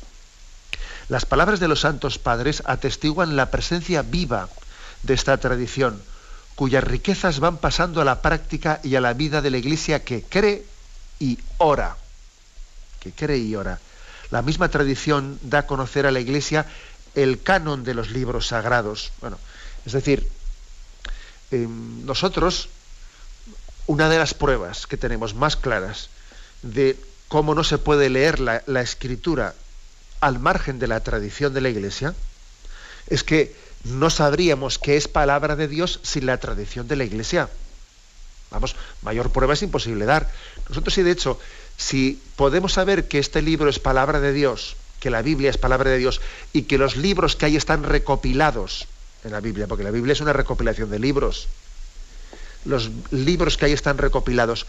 [1.09, 4.49] Las palabras de los santos padres atestiguan la presencia viva
[5.03, 6.03] de esta tradición,
[6.55, 10.23] cuyas riquezas van pasando a la práctica y a la vida de la Iglesia que
[10.23, 10.65] cree
[11.19, 11.97] y ora.
[13.01, 13.81] Que cree y ora.
[14.31, 16.67] La misma tradición da a conocer a la Iglesia
[17.15, 19.13] el canon de los libros sagrados.
[19.21, 19.39] Bueno,
[19.85, 20.29] es decir,
[21.51, 22.69] em, nosotros
[23.87, 26.09] una de las pruebas que tenemos más claras
[26.63, 29.55] de cómo no se puede leer la, escritura
[30.21, 32.15] al margen de la tradición de la Iglesia
[33.09, 37.49] es que no sabríamos qué es palabra de Dios sin la tradición de la Iglesia.
[38.51, 40.31] Vamos, mayor prueba es imposible dar.
[40.69, 41.39] Nosotros sí, de hecho,
[41.77, 45.91] si podemos saber que este libro es palabra de Dios, que la Biblia es palabra
[45.91, 46.21] de Dios
[46.53, 48.87] y que los libros que hay están recopilados
[49.25, 51.49] en la Biblia, porque la Biblia es una recopilación de libros,
[52.65, 54.67] los libros que ahí están recopilados,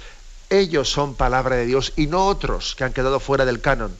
[0.49, 3.95] ellos son palabra de Dios y no otros que han quedado fuera del canon.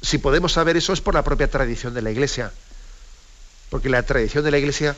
[0.00, 2.52] Si podemos saber eso es por la propia tradición de la Iglesia,
[3.70, 4.96] porque la tradición de la Iglesia,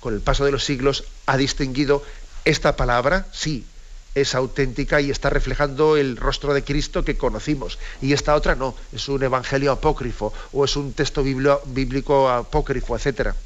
[0.00, 2.02] con el paso de los siglos, ha distinguido
[2.44, 3.66] esta palabra, sí,
[4.14, 7.78] es auténtica y está reflejando el rostro de Cristo que conocimos.
[8.00, 13.36] Y esta otra no, es un evangelio apócrifo o es un texto bíblico apócrifo, etcétera.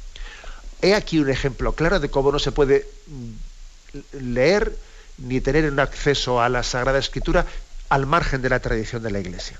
[0.81, 2.87] He aquí un ejemplo claro de cómo no se puede
[4.13, 4.75] leer
[5.17, 7.45] ni tener un acceso a la Sagrada Escritura
[7.89, 9.59] al margen de la tradición de la Iglesia.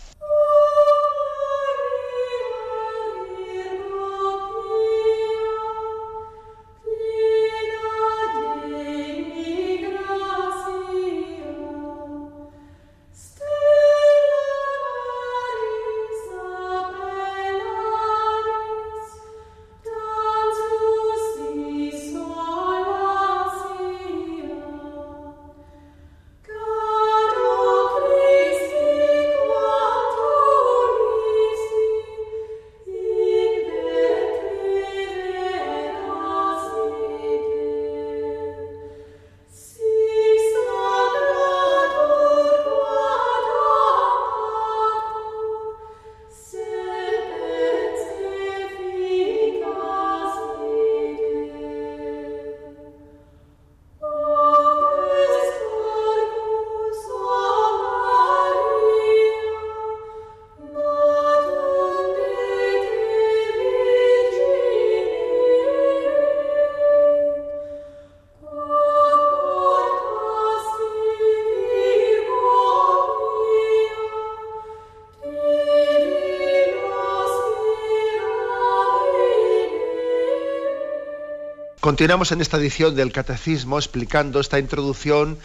[82.01, 85.37] Continuamos en esta edición del Catecismo explicando esta introducción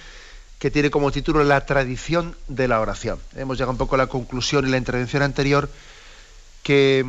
[0.58, 3.20] que tiene como título La tradición de la oración.
[3.36, 5.68] Hemos llegado un poco a la conclusión en la intervención anterior
[6.62, 7.04] que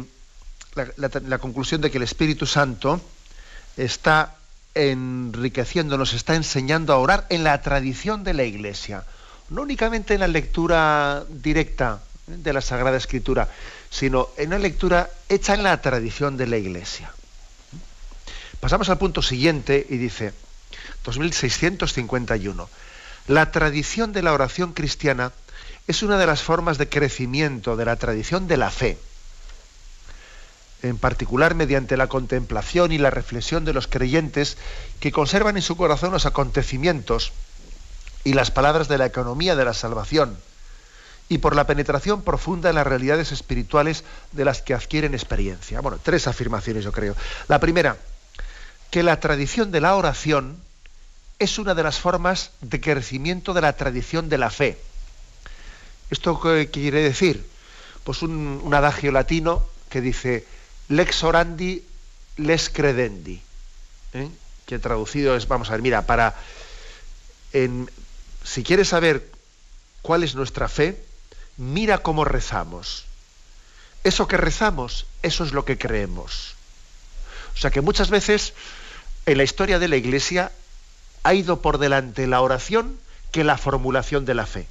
[0.98, 3.00] la, conclusión de que el Espíritu Santo
[3.78, 4.36] está
[4.76, 9.06] enriqueciéndonos, está enseñando a orar en la tradición de la Iglesia,
[9.50, 13.48] no únicamente en la lectura directa de la Sagrada Escritura,
[13.90, 17.14] sino en una lectura hecha en la tradición de la Iglesia.
[18.60, 20.34] Pasamos al punto siguiente y dice,
[21.04, 22.70] 2651,
[23.28, 25.32] la tradición de la oración cristiana
[25.88, 28.98] es una de las formas de crecimiento de la tradición de la fe,
[30.84, 34.58] en particular mediante la contemplación y la reflexión de los creyentes
[35.00, 37.32] que conservan en su corazón los acontecimientos
[38.24, 40.38] y las palabras de la economía de la salvación,
[41.30, 45.82] y por la penetración profunda en las realidades espirituales de las que adquieren experiencia.
[45.82, 47.16] Bueno, tres afirmaciones yo creo.
[47.48, 47.98] La primera,
[48.92, 50.58] que la tradición de la oración
[51.40, 54.78] es una de las formas de crecimiento de la tradición de la fe.
[56.10, 57.46] ¿Esto qué quiere decir?
[58.04, 60.48] Pues un, adagio latino que dice
[60.88, 61.84] lex orandi,
[62.38, 63.42] les credendi.
[64.14, 64.30] ¿eh?
[64.66, 66.36] Que traducido es, vamos a ver, mira, para.
[68.44, 69.30] si quieres saber
[70.02, 71.04] cuál es nuestra fe,
[71.58, 73.06] mira cómo rezamos.
[74.04, 76.56] Eso que rezamos, eso es lo que creemos.
[77.56, 78.54] O sea que muchas veces
[79.28, 80.52] en la historia de la Iglesia
[81.24, 82.98] ha ido por delante la oración
[83.32, 84.68] que la formulación de la fe.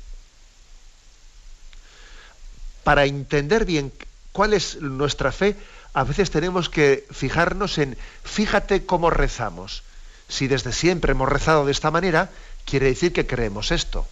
[2.82, 3.92] Para entender bien
[4.32, 5.56] cuál es nuestra fe,
[5.92, 9.82] a veces tenemos que fijarnos en, fíjate cómo rezamos.
[10.28, 12.30] Si desde siempre hemos rezado de esta manera,
[12.64, 14.06] quiere decir que creemos esto.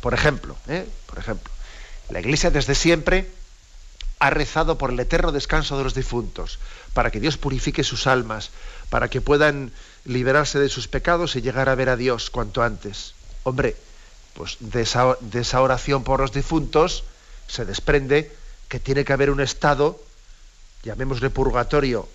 [0.00, 0.86] Por ejemplo, ¿eh?
[1.06, 1.52] por ejemplo,
[2.08, 3.28] la Iglesia desde siempre
[4.20, 6.58] ha rezado por el eterno descanso de los difuntos,
[6.92, 8.50] para que Dios purifique sus almas,
[8.90, 9.72] para que puedan
[10.04, 13.14] liberarse de sus pecados y llegar a ver a Dios cuanto antes.
[13.44, 13.76] Hombre,
[14.34, 17.04] pues de esa, oración por los difuntos
[17.48, 18.30] se desprende
[18.68, 19.98] que tiene que haber un estado,
[20.82, 22.06] llamémosle purgatorio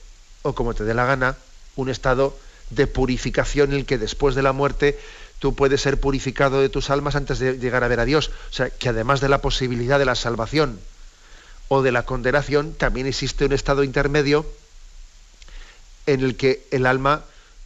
[0.44, 1.36] o como te dé la gana,
[1.76, 2.38] un estado
[2.70, 4.98] de purificación en el que después de la muerte
[5.40, 8.30] tú puedes ser purificado de tus almas antes de llegar a ver a Dios.
[8.52, 10.80] O sea, que además de la posibilidad de la salvación
[11.68, 14.46] o de la condenación, también existe un estado intermedio
[16.06, 17.24] en el que el alma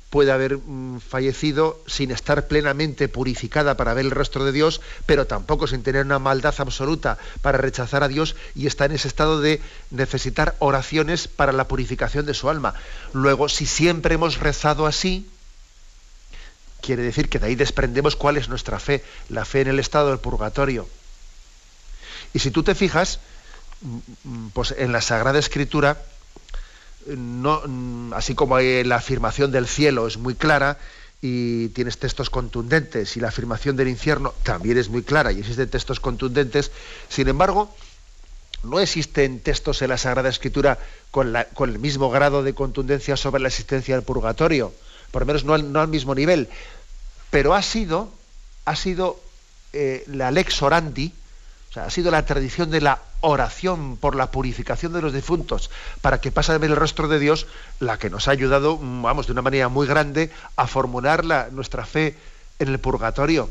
[0.09, 5.27] puede haber mm, fallecido sin estar plenamente purificada para ver el rostro de Dios, pero
[5.27, 9.39] tampoco sin tener una maldad absoluta para rechazar a Dios y está en ese estado
[9.39, 12.73] de necesitar oraciones para la purificación de su alma.
[13.13, 15.29] Luego, si siempre hemos rezado así,
[16.81, 20.09] quiere decir que de ahí desprendemos cuál es nuestra fe, la fe en el estado
[20.09, 20.87] del purgatorio.
[22.33, 23.19] Y si tú te fijas,
[24.53, 25.97] pues en la Sagrada Escritura,
[27.07, 30.77] no, mm, así como la afirmación del cielo es muy clara
[31.21, 35.69] y tienes textos contundentes y la afirmación del infierno también es muy clara y existen
[35.69, 36.71] textos contundentes,
[37.09, 37.73] sin embargo,
[38.63, 40.77] no existen textos en la Sagrada Escritura
[41.11, 44.73] con, el mismo grado de contundencia sobre la existencia del purgatorio,
[45.11, 46.49] por lo menos no al, mismo nivel,
[47.29, 48.11] pero ha sido,
[48.65, 49.19] ha sido
[49.73, 51.13] eh, la lex orandi,
[51.69, 55.69] o sea, ha sido la tradición de la oración por la purificación de los difuntos
[56.01, 57.47] para que pase a ver el rostro de Dios
[57.79, 62.15] la que nos ha ayudado, vamos, de una manera muy grande a formular nuestra fe
[62.59, 63.49] en el purgatorio,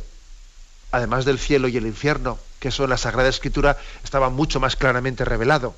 [0.92, 4.76] además del cielo y el infierno, que eso en la Sagrada Escritura estaba mucho más
[4.76, 5.74] claramente revelado.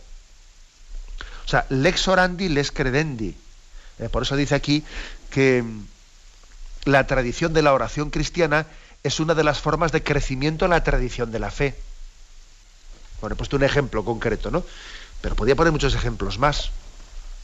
[1.44, 3.34] O sea, lex orandi, lex credendi.
[3.98, 4.84] Eh, por eso dice aquí
[5.30, 5.64] que
[6.84, 8.66] la tradición de la oración cristiana
[9.02, 11.74] es una de las formas de crecimiento en la tradición de la fe.
[13.20, 14.64] Bueno, he puesto un ejemplo concreto, ¿no?
[15.20, 16.70] Pero podía poner muchos ejemplos más.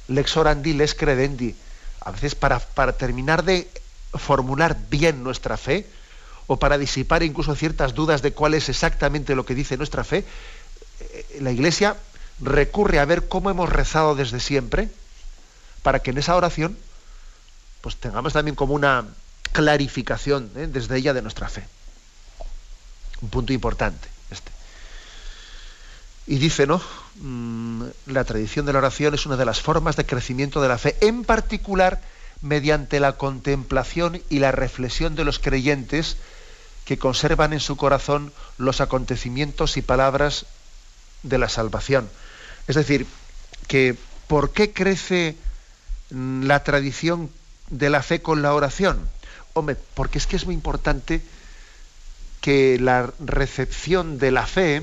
[0.09, 1.55] Lex orandi, lex credendi.
[2.01, 2.61] A veces para,
[2.93, 3.69] terminar de
[4.15, 5.87] formular bien nuestra fe,
[6.47, 10.25] o para disipar incluso ciertas dudas de cuál es exactamente lo que dice nuestra fe,
[11.01, 11.97] eh, la Iglesia
[12.41, 14.89] recurre a ver cómo hemos rezado desde siempre,
[15.83, 16.77] para que en esa oración
[17.81, 19.05] pues tengamos también como una
[19.53, 20.69] clarificación ¿eh?
[20.69, 21.65] desde ella de nuestra fe.
[23.23, 24.16] Un punto importante.
[26.27, 26.81] Y dice, ¿no?
[27.21, 30.79] Mm, la tradición de la oración es una de las formas de crecimiento de la
[30.79, 32.01] fe, en particular
[32.43, 36.17] mediante la contemplación y la reflexión de los creyentes
[36.85, 40.47] que conservan en su corazón los acontecimientos y palabras
[41.23, 42.09] de la salvación.
[42.69, 43.07] Es decir,
[43.69, 43.97] que
[44.27, 45.37] ¿por qué crece
[46.11, 47.31] mm, la tradición
[47.71, 49.09] de la fe con la oración?
[49.53, 51.23] Hombre, porque es que es muy importante
[52.41, 54.83] que la recepción de la fe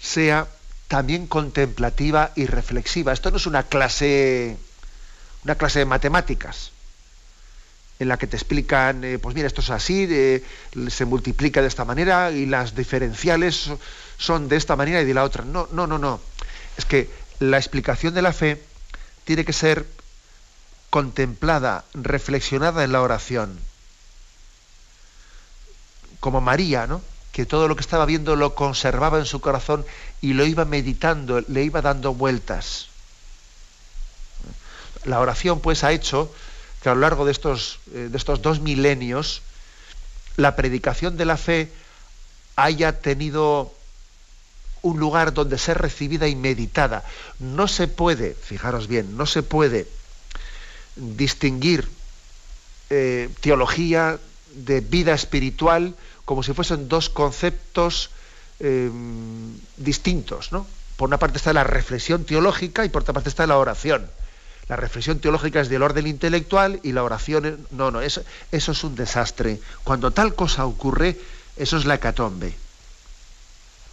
[0.00, 0.48] sea
[0.88, 3.12] también contemplativa y reflexiva.
[3.12, 4.56] Esto no es una clase
[5.44, 6.72] una clase de matemáticas
[7.98, 10.08] en la que te explican, eh, pues mira, esto es así,
[10.88, 13.70] se multiplica de esta manera y las diferenciales
[14.18, 15.44] son de esta manera y de la otra.
[15.44, 16.20] No, no, no, no.
[16.76, 17.10] Es que
[17.40, 18.62] la explicación de la fe
[19.24, 19.84] tiene que ser
[20.90, 23.58] contemplada, reflexionada en la oración.
[26.20, 27.02] Como María, ¿no?
[27.32, 29.84] Que todo lo que estaba viendo lo conservaba en su corazón
[30.20, 32.88] y lo iba meditando, le iba dando vueltas.
[35.04, 36.32] La oración, pues, ha hecho
[36.82, 39.42] que a lo largo de estos, eh, de estos dos milenios
[40.36, 41.68] la predicación de la fe
[42.54, 43.74] haya tenido
[44.82, 47.04] un lugar donde ser recibida y meditada.
[47.40, 49.88] No se puede, fijaros bien, no se puede
[50.94, 51.88] distinguir
[52.90, 54.18] eh, teología
[54.54, 55.94] de vida espiritual
[56.28, 58.10] como si fuesen dos conceptos
[58.60, 58.90] eh,
[59.78, 60.52] distintos.
[60.52, 60.66] ¿no?
[60.98, 64.10] Por una parte está la reflexión teológica y por otra parte está la oración.
[64.68, 67.54] La reflexión teológica es del orden intelectual y la oración es...
[67.70, 68.22] No, no, eso,
[68.52, 69.58] eso es un desastre.
[69.84, 71.18] Cuando tal cosa ocurre,
[71.56, 72.54] eso es la hecatombe.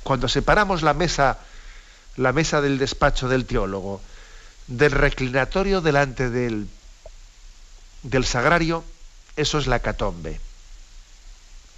[0.03, 1.37] Cuando separamos la mesa,
[2.17, 4.01] la mesa del despacho del teólogo,
[4.67, 6.67] del reclinatorio delante del,
[8.03, 8.83] del sagrario,
[9.37, 10.41] eso es la hecatombe.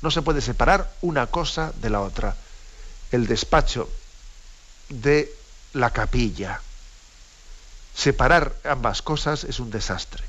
[0.02, 2.36] No se puede separar una cosa de la otra.
[3.12, 3.90] El despacho
[4.90, 5.34] de
[5.74, 6.62] la capilla
[7.98, 10.24] Separar ambas cosas es un desastre.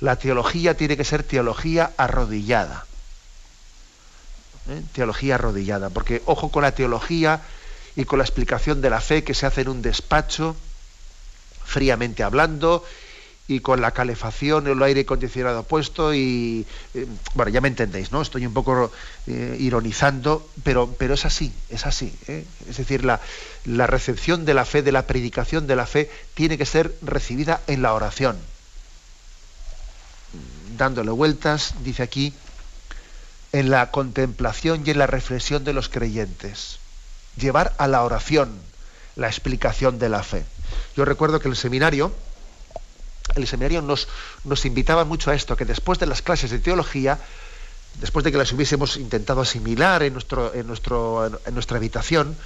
[0.00, 2.86] La teología tiene que ser teología arrodillada.
[4.68, 4.82] ¿Eh?
[4.92, 7.40] Teología arrodillada, porque ojo con la teología
[7.96, 10.54] y con la explicación de la fe que se hace en un despacho,
[11.64, 12.84] fríamente hablando,
[13.48, 18.20] y con la calefacción, el aire acondicionado puesto y eh, bueno, ya me entendéis, ¿no?
[18.20, 18.90] Estoy un poco
[19.26, 22.12] eh, ironizando, pero, pero es así, es así.
[22.26, 22.44] ¿eh?
[22.68, 23.20] Es decir, la,
[23.64, 27.60] la recepción de la fe, de la predicación de la fe, tiene que ser recibida
[27.68, 28.36] en la oración.
[30.76, 32.34] Dándole vueltas, dice aquí,
[33.52, 36.78] en la contemplación y en la reflexión de los creyentes.
[37.36, 38.58] Llevar a la oración
[39.14, 40.44] la explicación de la fe.
[40.96, 42.12] Yo recuerdo que el seminario,
[43.34, 44.08] el seminario nos,
[44.44, 47.18] nos invitaba mucho a esto, que después de las clases de teología,
[48.00, 52.36] después de que las hubiésemos intentado asimilar en, nuestro, en, nuestro, en nuestra habitación,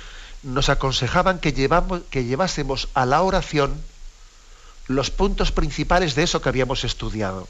[0.43, 3.81] nos aconsejaban que, llevamos, que llevásemos a la oración
[4.89, 7.47] los puntos principales de eso que habíamos estudiado.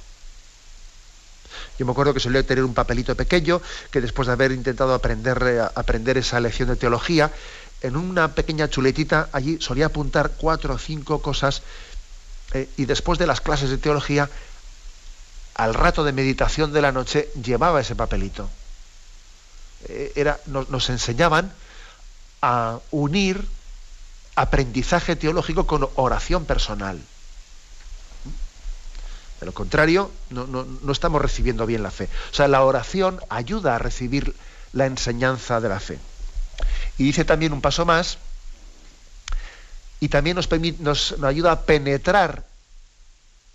[1.79, 5.71] Yo me acuerdo que solía tener un papelito pequeño que después de haber intentado aprender,
[5.75, 7.33] aprender esa lección de teología,
[7.81, 11.63] en una pequeña chuletita allí solía apuntar cuatro o cinco cosas
[12.53, 14.29] eh, y después de las clases de teología,
[15.55, 18.49] al rato de meditación de la noche, llevaba ese papelito.
[19.89, 21.53] Eh, era, nos, enseñaban
[22.43, 23.47] a unir
[24.37, 27.01] aprendizaje teológico con oración personal.
[29.41, 32.09] De lo contrario, no, no, estamos recibiendo bien la fe.
[32.31, 34.35] O sea, la oración ayuda a recibir
[34.73, 35.99] la enseñanza de la fe.
[36.99, 38.19] Y dice también un paso más,
[40.01, 40.39] y también
[40.81, 42.47] nos, ayuda a penetrar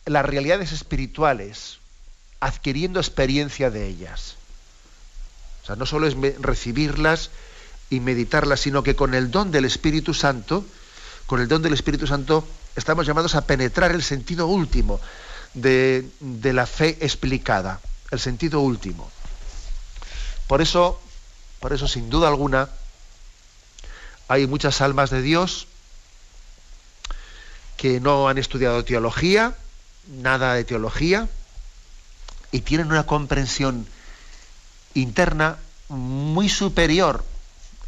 [0.06, 1.80] las realidades espirituales,
[2.40, 4.36] adquiriendo experiencia de ellas.
[5.64, 7.32] O sea, no solo es recibirlas
[7.90, 10.64] y meditarlas, sino que con el don del Espíritu Santo,
[11.26, 15.02] con el don del Espíritu Santo, estamos llamados a penetrar el sentido último
[15.56, 17.82] de, de la fe explicada,
[18.12, 19.12] el sentido último.
[20.46, 21.02] Por eso,
[21.60, 22.70] por eso, sin duda alguna,
[24.28, 25.68] hay muchas almas de Dios
[27.78, 29.56] que no han estudiado teología,
[30.08, 31.28] nada de teología,
[32.52, 33.86] y tienen una comprensión
[34.94, 35.58] interna
[35.90, 37.24] muy superior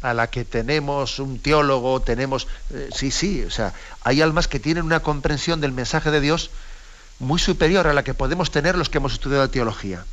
[0.02, 2.46] a la que tenemos un teólogo, tenemos...
[2.70, 6.50] Eh, sí, sí, o sea, hay almas que tienen una comprensión del mensaje de Dios
[7.18, 10.04] muy superior a la que podemos tener los que hemos estudiado teología.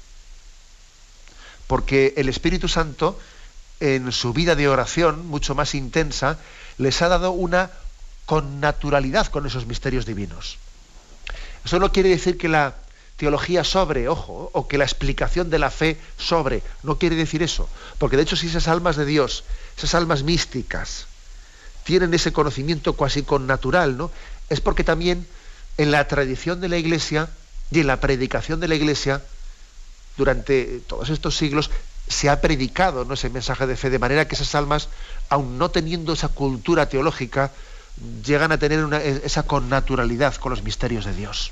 [1.67, 3.19] Porque el Espíritu Santo,
[3.80, 6.39] en su vida de oración, mucho más intensa,
[6.78, 7.71] les ha dado una
[8.26, 10.57] con naturalidad con esos misterios divinos.
[11.63, 12.76] Eso no quiere decir que la
[13.17, 17.69] teología sobre, ojo, o que la explicación de la fe sobre, no quiere decir eso,
[17.97, 19.43] porque de hecho si esas almas de Dios,
[19.78, 21.07] esas almas místicas,
[21.84, 24.11] tienen ese conocimiento casi con natural, ¿no?
[24.49, 25.26] Es porque también
[25.78, 27.30] en la tradición de la Iglesia
[27.71, 29.21] y en la predicación de la Iglesia,
[30.17, 31.69] durante todos estos siglos,
[32.07, 33.15] se ha predicado ¿no?
[33.15, 34.89] ese mensaje de fe, de manera que esas almas,
[35.30, 37.51] aun no teniendo esa cultura teológica,
[38.25, 38.93] llegan a tener
[39.23, 41.51] esa connaturalidad con los misterios de Dios.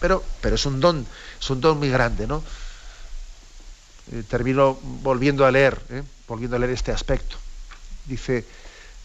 [0.00, 1.06] Pero, pero es un don,
[1.40, 2.42] es un don muy grande, ¿no?
[4.12, 6.02] Eh, termino volviendo a leer, ¿eh?
[6.26, 7.36] volviendo a leer este aspecto.
[8.06, 8.46] Dice,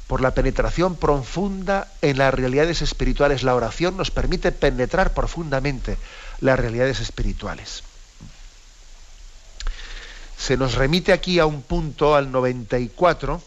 [0.08, 3.44] por la penetración profunda en las realidades espirituales.
[3.44, 5.98] La oración nos permite penetrar profundamente
[6.40, 7.84] las realidades espirituales.
[10.38, 13.42] Se nos remite aquí a un punto, al 94,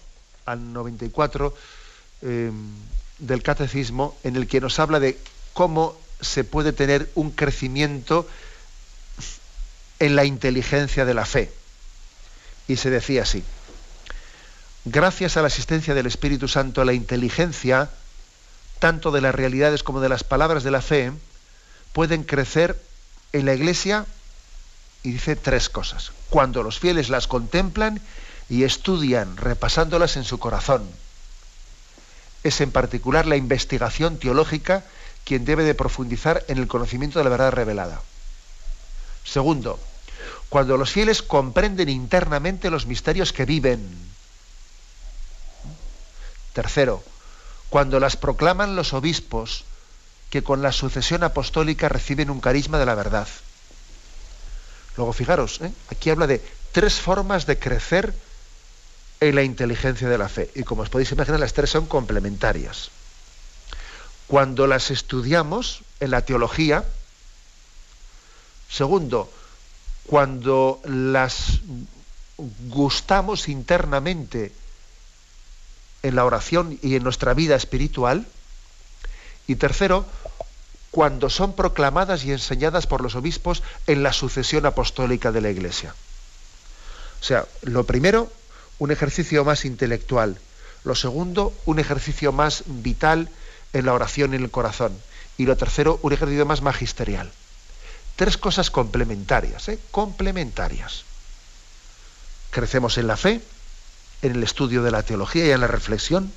[0.46, 1.54] al 94
[2.22, 2.50] eh,
[3.18, 5.18] del catecismo, en el que nos habla de
[5.52, 8.26] cómo se puede tener un crecimiento
[9.98, 11.52] en la inteligencia de la fe.
[12.68, 13.44] Y se decía así,
[14.84, 17.90] gracias a la asistencia del Espíritu Santo, la inteligencia,
[18.78, 21.12] tanto de las realidades como de las palabras de la fe,
[21.92, 22.80] pueden crecer
[23.32, 24.06] en la Iglesia,
[25.02, 28.00] y dice tres cosas, cuando los fieles las contemplan
[28.48, 30.88] y estudian, repasándolas en su corazón.
[32.42, 34.84] Es en particular la investigación teológica
[35.24, 38.00] quien debe de profundizar en el conocimiento de la verdad revelada.
[39.24, 39.80] Segundo,
[40.48, 43.84] cuando los fieles comprenden internamente los misterios que viven.
[46.52, 47.02] Tercero,
[47.68, 49.64] cuando las proclaman los obispos
[50.30, 53.26] que con la sucesión apostólica reciben un carisma de la verdad.
[54.96, 55.72] Luego fijaros, ¿eh?
[55.90, 56.42] aquí habla de
[56.72, 58.14] tres formas de crecer
[59.20, 60.50] en la inteligencia de la fe.
[60.54, 62.90] Y como os podéis imaginar, las tres son complementarias.
[64.26, 66.84] Cuando las estudiamos en la teología,
[68.68, 69.30] segundo,
[70.06, 71.60] cuando las
[72.68, 74.52] gustamos internamente
[76.02, 78.26] en la oración y en nuestra vida espiritual.
[79.46, 80.04] Y tercero,
[80.90, 85.94] cuando son proclamadas y enseñadas por los obispos en la sucesión apostólica de la Iglesia.
[87.20, 88.30] O sea, lo primero,
[88.78, 90.38] un ejercicio más intelectual.
[90.84, 93.28] Lo segundo, un ejercicio más vital
[93.72, 94.96] en la oración y en el corazón.
[95.36, 97.30] Y lo tercero, un ejercicio más magisterial.
[98.16, 99.78] Tres cosas complementarias, ¿eh?
[99.90, 101.04] complementarias.
[102.50, 103.42] Crecemos en la fe,
[104.22, 106.32] en el estudio de la teología y en la reflexión,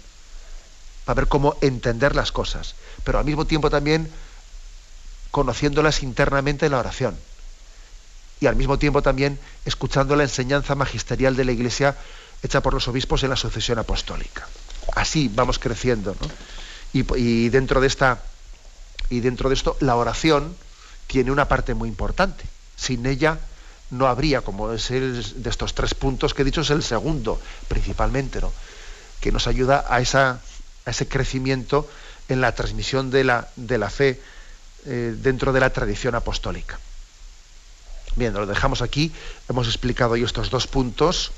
[1.05, 4.11] para ver cómo entender las cosas, pero al mismo tiempo también
[5.31, 7.17] conociéndolas internamente en la oración.
[8.41, 11.95] Y al mismo tiempo también escuchando la enseñanza magisterial de la Iglesia
[12.43, 14.47] hecha por los obispos en la sucesión apostólica.
[14.95, 16.27] Así vamos creciendo, ¿no?
[16.93, 18.19] y, dentro de esta
[19.09, 20.55] y dentro de esto la oración
[21.07, 22.43] tiene una parte muy importante.
[22.75, 23.39] Sin ella
[23.89, 27.41] no habría, como es el, de estos tres puntos que he dicho, es el segundo
[27.67, 28.51] principalmente, ¿no?
[29.19, 30.41] que nos ayuda a, esa,
[30.85, 31.89] a ese crecimiento
[32.29, 34.21] en la transmisión de la, de la fe
[34.85, 36.79] eh, dentro de la tradición apostólica.
[38.15, 39.11] Bien, lo dejamos aquí.
[39.49, 41.31] Hemos explicado hoy estos dos puntos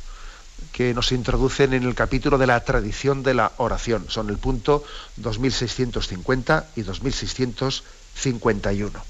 [0.72, 4.06] que nos introducen en el capítulo de la tradición de la oración.
[4.10, 4.86] Son el punto
[5.18, 9.04] 2650 y 2651.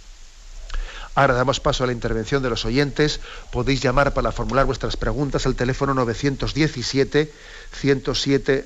[1.14, 3.20] Ahora damos paso a la intervención de los oyentes.
[3.52, 7.34] Podéis llamar para formular vuestras preguntas al teléfono 917
[7.72, 8.66] 107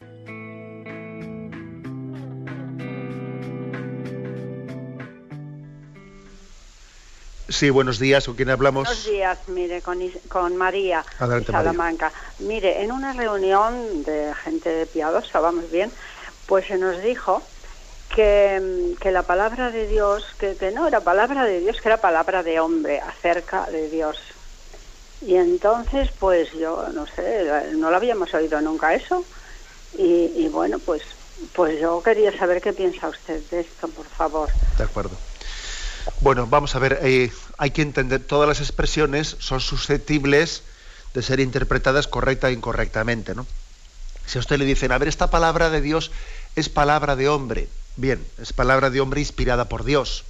[7.51, 8.87] Sí, buenos días, ¿con quién hablamos?
[8.87, 9.99] Buenos días, mire, con,
[10.29, 12.13] con María Adelante, de Salamanca.
[12.39, 15.91] Mire, en una reunión de gente piadosa, vamos bien,
[16.47, 17.41] pues se nos dijo
[18.15, 21.99] que, que la palabra de Dios, que, que no era palabra de Dios, que era
[21.99, 24.17] palabra de hombre acerca de Dios.
[25.21, 29.25] Y entonces, pues yo no sé, no lo habíamos oído nunca eso.
[29.97, 31.03] Y, y bueno, pues
[31.53, 34.49] Pues yo quería saber qué piensa usted de esto, por favor.
[34.77, 35.17] De acuerdo.
[36.21, 40.63] Bueno, vamos a ver, eh, hay que entender, todas las expresiones son susceptibles
[41.13, 43.45] de ser interpretadas correcta e incorrectamente, ¿no?
[44.25, 46.11] Si a usted le dicen, a ver, esta palabra de Dios
[46.55, 50.23] es palabra de hombre, bien, es palabra de hombre inspirada por Dios,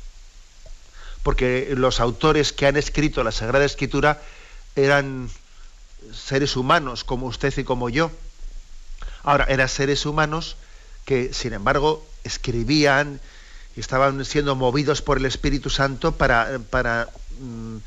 [1.24, 4.22] porque los autores que han escrito la Sagrada Escritura
[4.76, 5.30] eran
[6.14, 8.12] seres humanos como usted y como yo.
[9.24, 10.56] Ahora, eran seres humanos
[11.06, 13.20] que, sin embargo, escribían
[13.76, 17.10] estaban siendo movidos por el Espíritu Santo para, para
[17.40, 17.78] mm,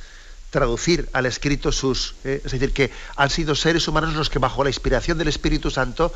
[0.50, 2.14] traducir al escrito sus...
[2.24, 5.70] Eh, es decir, que han sido seres humanos los que bajo la inspiración del Espíritu
[5.70, 6.12] Santo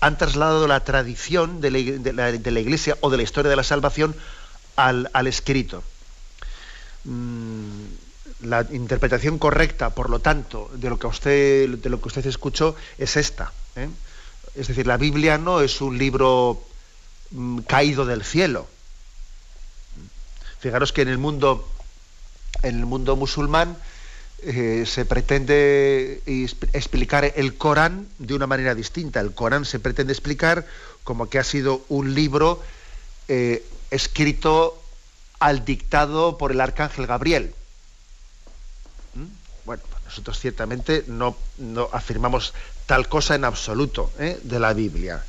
[0.00, 4.14] han trasladado la tradición de la, Iglesia o de la historia de la salvación
[4.74, 5.82] al, escrito.
[7.04, 7.84] Mm,
[8.42, 12.76] la interpretación correcta, por lo tanto, de lo que usted, de lo que usted escuchó
[12.98, 13.52] es esta.
[13.76, 13.88] ¿eh?
[14.56, 16.62] Es decir, la Biblia no es un libro
[17.30, 18.66] mm, caído del cielo.
[20.60, 21.68] Fijaros que en el mundo,
[22.62, 23.76] en el mundo musulmán
[24.42, 26.22] eh, se pretende
[26.72, 29.20] explicar el Corán de una manera distinta.
[29.20, 30.66] El Corán se pretende explicar
[31.04, 32.62] como que ha sido un libro
[33.28, 34.80] eh, escrito
[35.38, 37.54] al dictado por el arcángel Gabriel.
[39.14, 39.24] ¿Mm?
[39.64, 41.36] Bueno, pues nosotros ciertamente no,
[41.92, 42.54] afirmamos
[42.86, 44.38] tal cosa en absoluto ¿eh?
[44.42, 45.24] de la Biblia.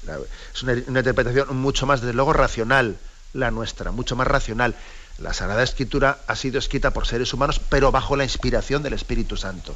[0.54, 2.98] Es una, una interpretación mucho más, desde luego, racional
[3.34, 4.76] la nuestra, mucho más racional.
[5.20, 9.36] La Sagrada Escritura ha sido escrita por seres humanos, pero bajo la inspiración del Espíritu
[9.36, 9.76] Santo.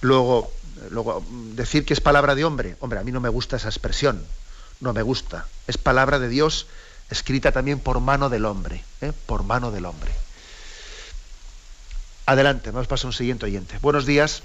[0.00, 0.50] Luego,
[0.90, 4.24] luego, decir que es palabra de hombre, hombre, a mí no me gusta esa expresión,
[4.80, 5.46] no me gusta.
[5.66, 6.66] Es palabra de Dios
[7.10, 9.12] escrita también por mano del hombre, ¿eh?
[9.26, 10.10] por mano del hombre.
[12.26, 13.78] Adelante, vamos a pasar a un siguiente oyente.
[13.80, 14.42] Buenos días.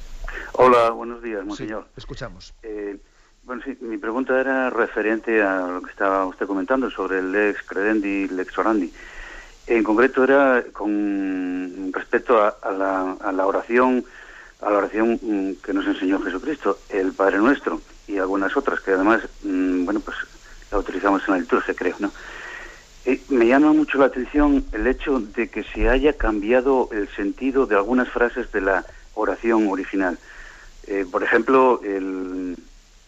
[0.53, 1.88] Hola, buenos días, monseñor.
[1.97, 2.53] escuchamos.
[2.64, 2.97] Eh,
[3.43, 7.61] bueno, sí, mi pregunta era referente a lo que estaba usted comentando sobre el lex
[7.64, 8.93] credendi, lex orandi.
[9.68, 14.03] En concreto era con respecto a, la, oración,
[14.61, 18.91] a la oración mm, que nos enseñó Jesucristo, el Padre Nuestro y algunas otras que
[18.91, 20.18] además, mm, bueno, pues
[20.72, 22.11] la utilizamos en la liturgia, creo, ¿no?
[23.30, 27.76] me llama mucho la atención el hecho de que se haya cambiado el sentido de
[27.76, 30.18] algunas frases de la oración original.
[30.88, 32.57] Eh, por ejemplo, el,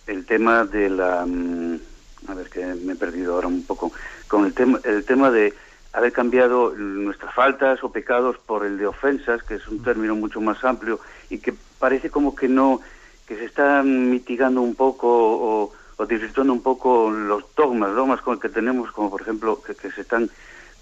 [0.07, 1.25] el tema de la...
[1.25, 1.79] Mm,
[2.27, 3.91] a ver, que me he perdido ahora un poco.
[4.27, 5.53] Con el tema, el tema de
[5.95, 10.41] haber cambiado nuestras faltas o pecados por el de ofensas, que es un término mucho
[10.41, 12.81] más amplio y que parece como que no,
[13.25, 18.33] que se están mitigando un poco o, o disfrutando un poco los dogmas, dogmas con
[18.33, 20.29] el que tenemos, como por ejemplo, que, se están,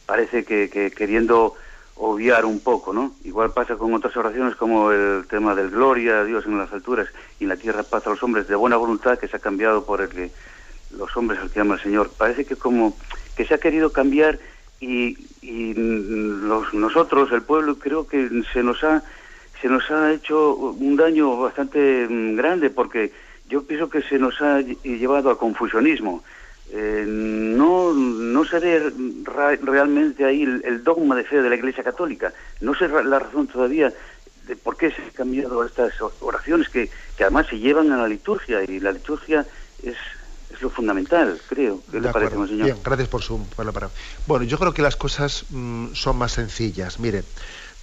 [0.08, 1.54] parece que, que, queriendo
[1.96, 3.12] obviar un poco, ¿no?
[3.24, 7.08] Igual pasa con otras oraciones como el tema del gloria a Dios en las alturas
[7.40, 9.86] y en la tierra paz a los hombres de buena voluntad que se ha cambiado
[9.86, 10.32] por el que
[10.98, 12.10] los hombres al que llama el Señor.
[12.18, 12.98] Parece que como
[13.36, 14.40] que se ha querido cambiar
[14.84, 19.04] y, los, nosotros, el pueblo, creo que se nos ha
[19.62, 23.14] se nos ha hecho un daño bastante mm, grande porque
[23.48, 26.24] yo pienso que se nos ha llevado a confusionismo.
[26.72, 28.92] Eh, no, no se ve
[29.62, 32.34] realmente ahí el, dogma de fe de la Iglesia Católica.
[32.60, 33.94] No sé la razón todavía
[34.48, 38.08] de por qué se han cambiado estas oraciones que, que además se llevan a la
[38.08, 39.46] liturgia y la liturgia
[39.82, 39.96] es
[40.64, 41.82] lo fundamental, creo.
[41.92, 42.66] ¿Qué le parece, señor?
[42.66, 43.90] Bien, gracias por su palabra.
[44.26, 47.00] Bueno, yo creo que las cosas mm, son más sencillas.
[47.00, 47.24] Mire,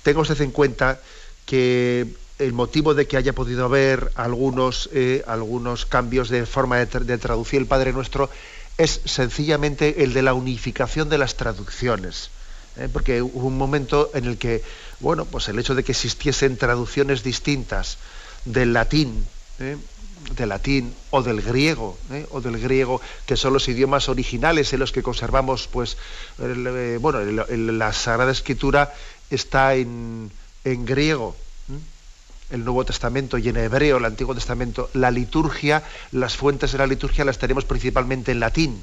[0.02, 0.98] tenga usted en cuenta
[1.44, 2.08] que
[2.38, 7.60] el motivo de que haya podido haber algunos, eh, algunos cambios de forma de, traducir
[7.60, 8.30] el Padre Nuestro
[8.78, 12.30] es sencillamente el de la unificación de las traducciones.
[12.78, 12.88] ¿eh?
[12.90, 14.64] Porque hubo un momento en el que,
[15.00, 17.98] bueno, pues el hecho de que existiesen traducciones distintas
[18.46, 19.26] del latín,
[19.58, 19.76] ¿eh?
[20.36, 22.26] Del latín o del griego, ¿eh?
[22.30, 25.96] o del griego, que son los idiomas originales en los que conservamos, pues,
[26.38, 28.94] eh, bueno, la Sagrada Escritura
[29.30, 30.30] está en,
[30.64, 31.36] en griego,
[32.50, 36.86] el Nuevo Testamento y en hebreo, el Antiguo Testamento, la liturgia, las fuentes de la
[36.86, 38.82] liturgia las tenemos principalmente en latín.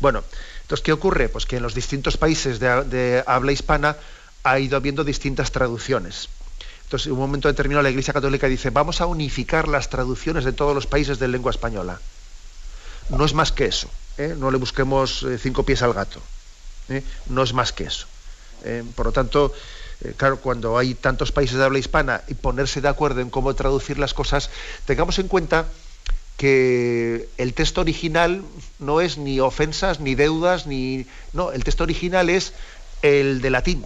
[0.00, 0.22] Bueno,
[0.62, 1.28] entonces, ¿qué ocurre?
[1.28, 3.96] Pues que en los distintos países de habla hispana
[4.44, 6.28] ha ido habiendo distintas traducciones.
[6.88, 10.54] Entonces, en un momento determinado la Iglesia Católica dice, vamos a unificar las traducciones de
[10.54, 12.00] todos los países de lengua española.
[13.10, 13.90] No es más que eso.
[14.16, 14.34] ¿eh?
[14.38, 16.22] No le busquemos eh, cinco pies al gato.
[16.88, 17.02] ¿eh?
[17.26, 18.06] No es más que eso.
[18.94, 19.52] por lo tanto,
[20.16, 23.98] claro, cuando hay tantos países de habla hispana y ponerse de acuerdo en cómo traducir
[23.98, 24.48] las cosas,
[24.86, 25.66] tengamos en cuenta
[26.38, 28.44] que el texto original
[28.78, 31.04] no es ni ofensas, ni deudas, ni...
[31.34, 32.54] No, el texto original es
[33.02, 33.84] el de latín,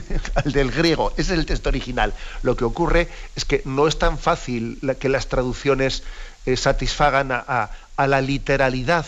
[0.34, 2.14] al del griego, ese es el texto original.
[2.42, 6.02] Lo que ocurre es que no es tan fácil que las traducciones
[6.46, 9.06] eh, satisfagan a, la literalidad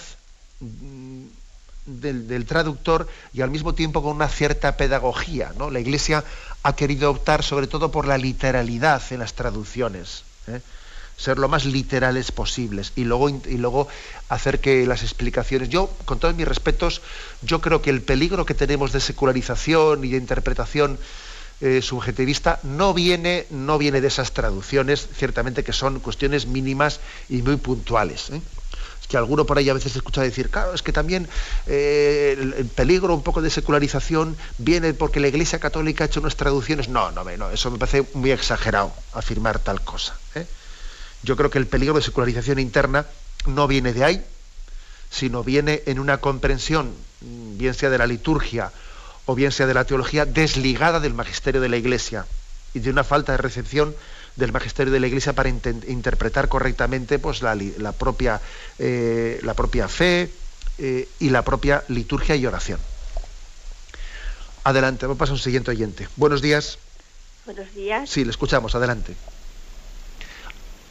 [0.61, 1.25] mm,
[1.87, 5.53] del, traductor y al mismo tiempo con una cierta pedagogía.
[5.59, 5.71] ¿no?
[5.71, 6.23] La Iglesia
[6.63, 10.25] ha querido optar sobre todo por la literalidad en las traducciones.
[10.47, 10.61] ¿eh?
[11.17, 13.89] Ser lo más literales posibles y luego, y luego
[14.29, 15.69] hacer que las explicaciones.
[15.69, 17.03] Yo, con todos mis respetos,
[17.43, 20.99] yo creo que el peligro que tenemos de secularización y de interpretación
[21.61, 27.43] eh, subjetivista no viene, no viene de esas traducciones, ciertamente que son cuestiones mínimas y
[27.43, 28.31] muy puntuales.
[28.31, 28.41] ¿eh?
[29.01, 31.29] Es que alguno por ahí a veces escucha decir, claro, es que también
[31.67, 36.37] eh, el, peligro un poco de secularización viene porque la Iglesia Católica ha hecho unas
[36.37, 36.89] traducciones.
[36.89, 40.19] No, no, no, eso me parece muy exagerado afirmar tal cosa.
[41.25, 43.07] Yo creo que el peligro de secularización interna
[43.47, 44.25] no viene de ahí,
[45.11, 48.71] sino viene en una comprensión, mm, bien sea de la liturgia
[49.27, 52.27] o bien sea de la teología, desligada del magisterio de la Iglesia
[52.75, 53.95] y de una falta de recepción
[54.37, 57.57] del magisterio de la Iglesia para interpretar correctamente pues, la,
[57.93, 58.41] propia,
[58.79, 60.31] eh, la propia fe
[60.77, 62.81] eh, y la propia liturgia y oración.
[64.65, 66.09] Adelante, vamos a pasar a un siguiente oyente.
[66.17, 66.79] Buenos días.
[67.47, 68.11] Buenos días.
[68.11, 69.15] Sí, le escuchamos, adelante.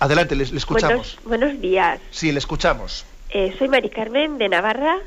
[0.04, 1.18] Adelante, le, escuchamos.
[1.24, 1.97] Buenos, días.
[2.12, 3.06] Sí, le escuchamos.
[3.30, 4.97] Eh, soy Mari Carmen de Navarra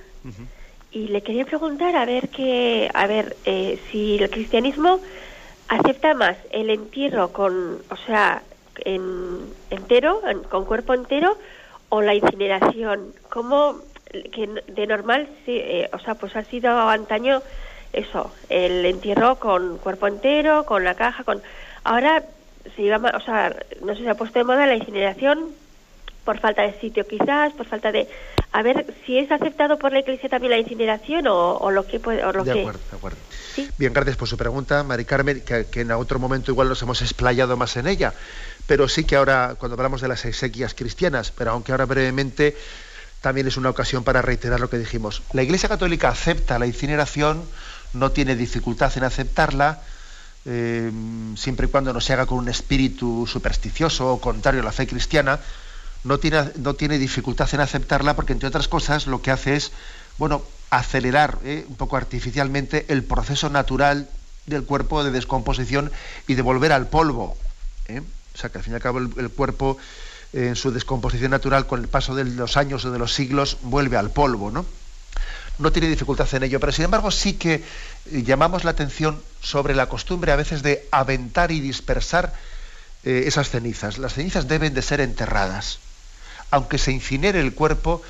[0.90, 4.98] y le quería preguntar a ver que, a ver, eh, si el cristianismo
[5.68, 8.42] acepta más el entierro con, o sea,
[8.86, 11.36] en, entero, con cuerpo entero,
[11.90, 13.12] o la incineración.
[13.28, 17.42] ¿Cómo que de normal, sí, eh, o sea, pues ha sido antaño
[17.92, 21.42] eso, el entierro con cuerpo entero, con la caja, con
[21.84, 22.22] ahora
[22.74, 25.52] se iba, o sea, no sé, se ha puesto de moda la incineración
[26.26, 28.08] por falta de sitio quizás, por falta de...
[28.52, 32.24] A ver si es aceptado por la Iglesia también la incineración o, lo que puede...
[32.24, 33.18] O lo de acuerdo, de acuerdo.
[33.78, 37.56] Bien, gracias por su pregunta, Mari Carmen, que, en otro momento igual nos hemos explayado
[37.56, 38.12] más en ella,
[38.66, 42.56] pero sí que ahora, cuando hablamos de las exequias cristianas, pero aunque ahora brevemente
[43.20, 45.22] también es una ocasión para reiterar lo que dijimos.
[45.32, 47.44] La Iglesia Católica acepta la incineración,
[47.92, 49.80] no tiene dificultad en aceptarla,
[50.46, 50.92] eh,
[51.36, 54.86] siempre y cuando no se haga con un espíritu supersticioso o contrario a la fe
[54.86, 55.40] cristiana,
[56.04, 59.72] no tiene, no tiene dificultad en aceptarla porque, entre otras cosas, lo que hace es,
[60.18, 64.08] bueno, acelerar eh, un poco artificialmente el proceso natural
[64.46, 65.90] del cuerpo de descomposición
[66.28, 67.36] y de volver al polvo.
[67.88, 68.02] ¿eh?
[68.34, 69.78] O sea, que al fin y al cabo el, cuerpo,
[70.32, 73.96] en su descomposición natural, con el paso de los años o de los siglos, vuelve
[73.96, 74.64] al polvo, ¿no?
[75.58, 77.64] no tiene dificultad en ello, pero sin embargo sí que
[78.10, 82.32] llamamos la atención sobre la costumbre a veces de aventar y dispersar
[83.04, 83.96] eh, esas cenizas.
[83.96, 85.78] Las cenizas deben de ser enterradas.
[86.50, 88.02] Aunque se incinere el cuerpo,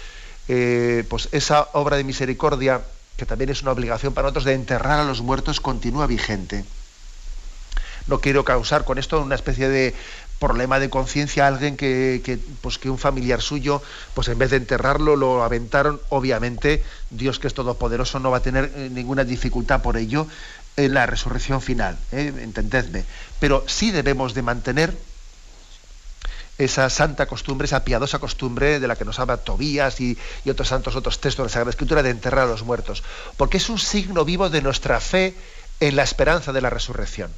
[0.48, 2.80] eh, pues esa obra de misericordia,
[3.18, 6.64] que también es una obligación para nosotros de enterrar a los muertos, continúa vigente.
[8.06, 9.94] No quiero causar con esto una especie de
[10.38, 13.82] problema de conciencia a alguien que, pues que un familiar suyo,
[14.14, 16.00] pues en vez de enterrarlo, lo aventaron.
[16.08, 20.26] Obviamente, Dios que es todopoderoso no va a tener eh, ninguna dificultad por ello
[20.76, 22.32] en la resurrección final, ¿eh?
[22.38, 23.04] entendedme.
[23.40, 24.96] Pero sí debemos de mantener
[26.58, 30.68] esa santa costumbre, esa piadosa costumbre de la que nos habla Tobías y, y otros
[30.68, 33.02] santos, otros textos de la Sagrada Escritura, de enterrar a los muertos.
[33.36, 35.34] Porque es un signo vivo de nuestra fe
[35.80, 37.30] en la esperanza de la resurrección.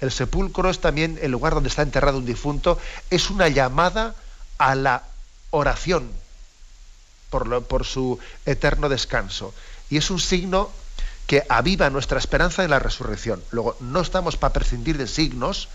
[0.00, 2.78] El sepulcro es también el lugar donde está enterrado un difunto,
[3.10, 4.14] es una llamada
[4.58, 5.02] a la
[5.50, 6.10] oración
[7.30, 9.52] por, por su eterno descanso.
[9.90, 10.70] Y es un signo
[11.28, 13.40] que aviva nuestra esperanza en la resurrección.
[13.52, 15.68] Luego, no estamos para prescindir de signos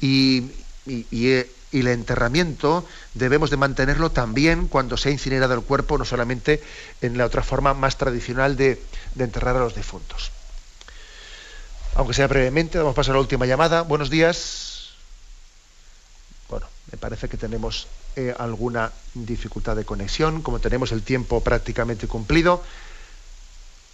[0.00, 0.50] y,
[1.72, 6.62] el enterramiento debemos de mantenerlo también cuando se ha incinerado el cuerpo, no solamente
[7.00, 8.80] en la otra forma más tradicional de
[9.18, 10.30] enterrar a los difuntos
[11.94, 13.82] aunque sea brevemente, vamos a pasar a la última llamada.
[13.82, 14.90] Buenos días.
[16.48, 17.86] Bueno, me parece que tenemos
[18.16, 22.62] eh, alguna dificultad de conexión, como tenemos el tiempo prácticamente cumplido.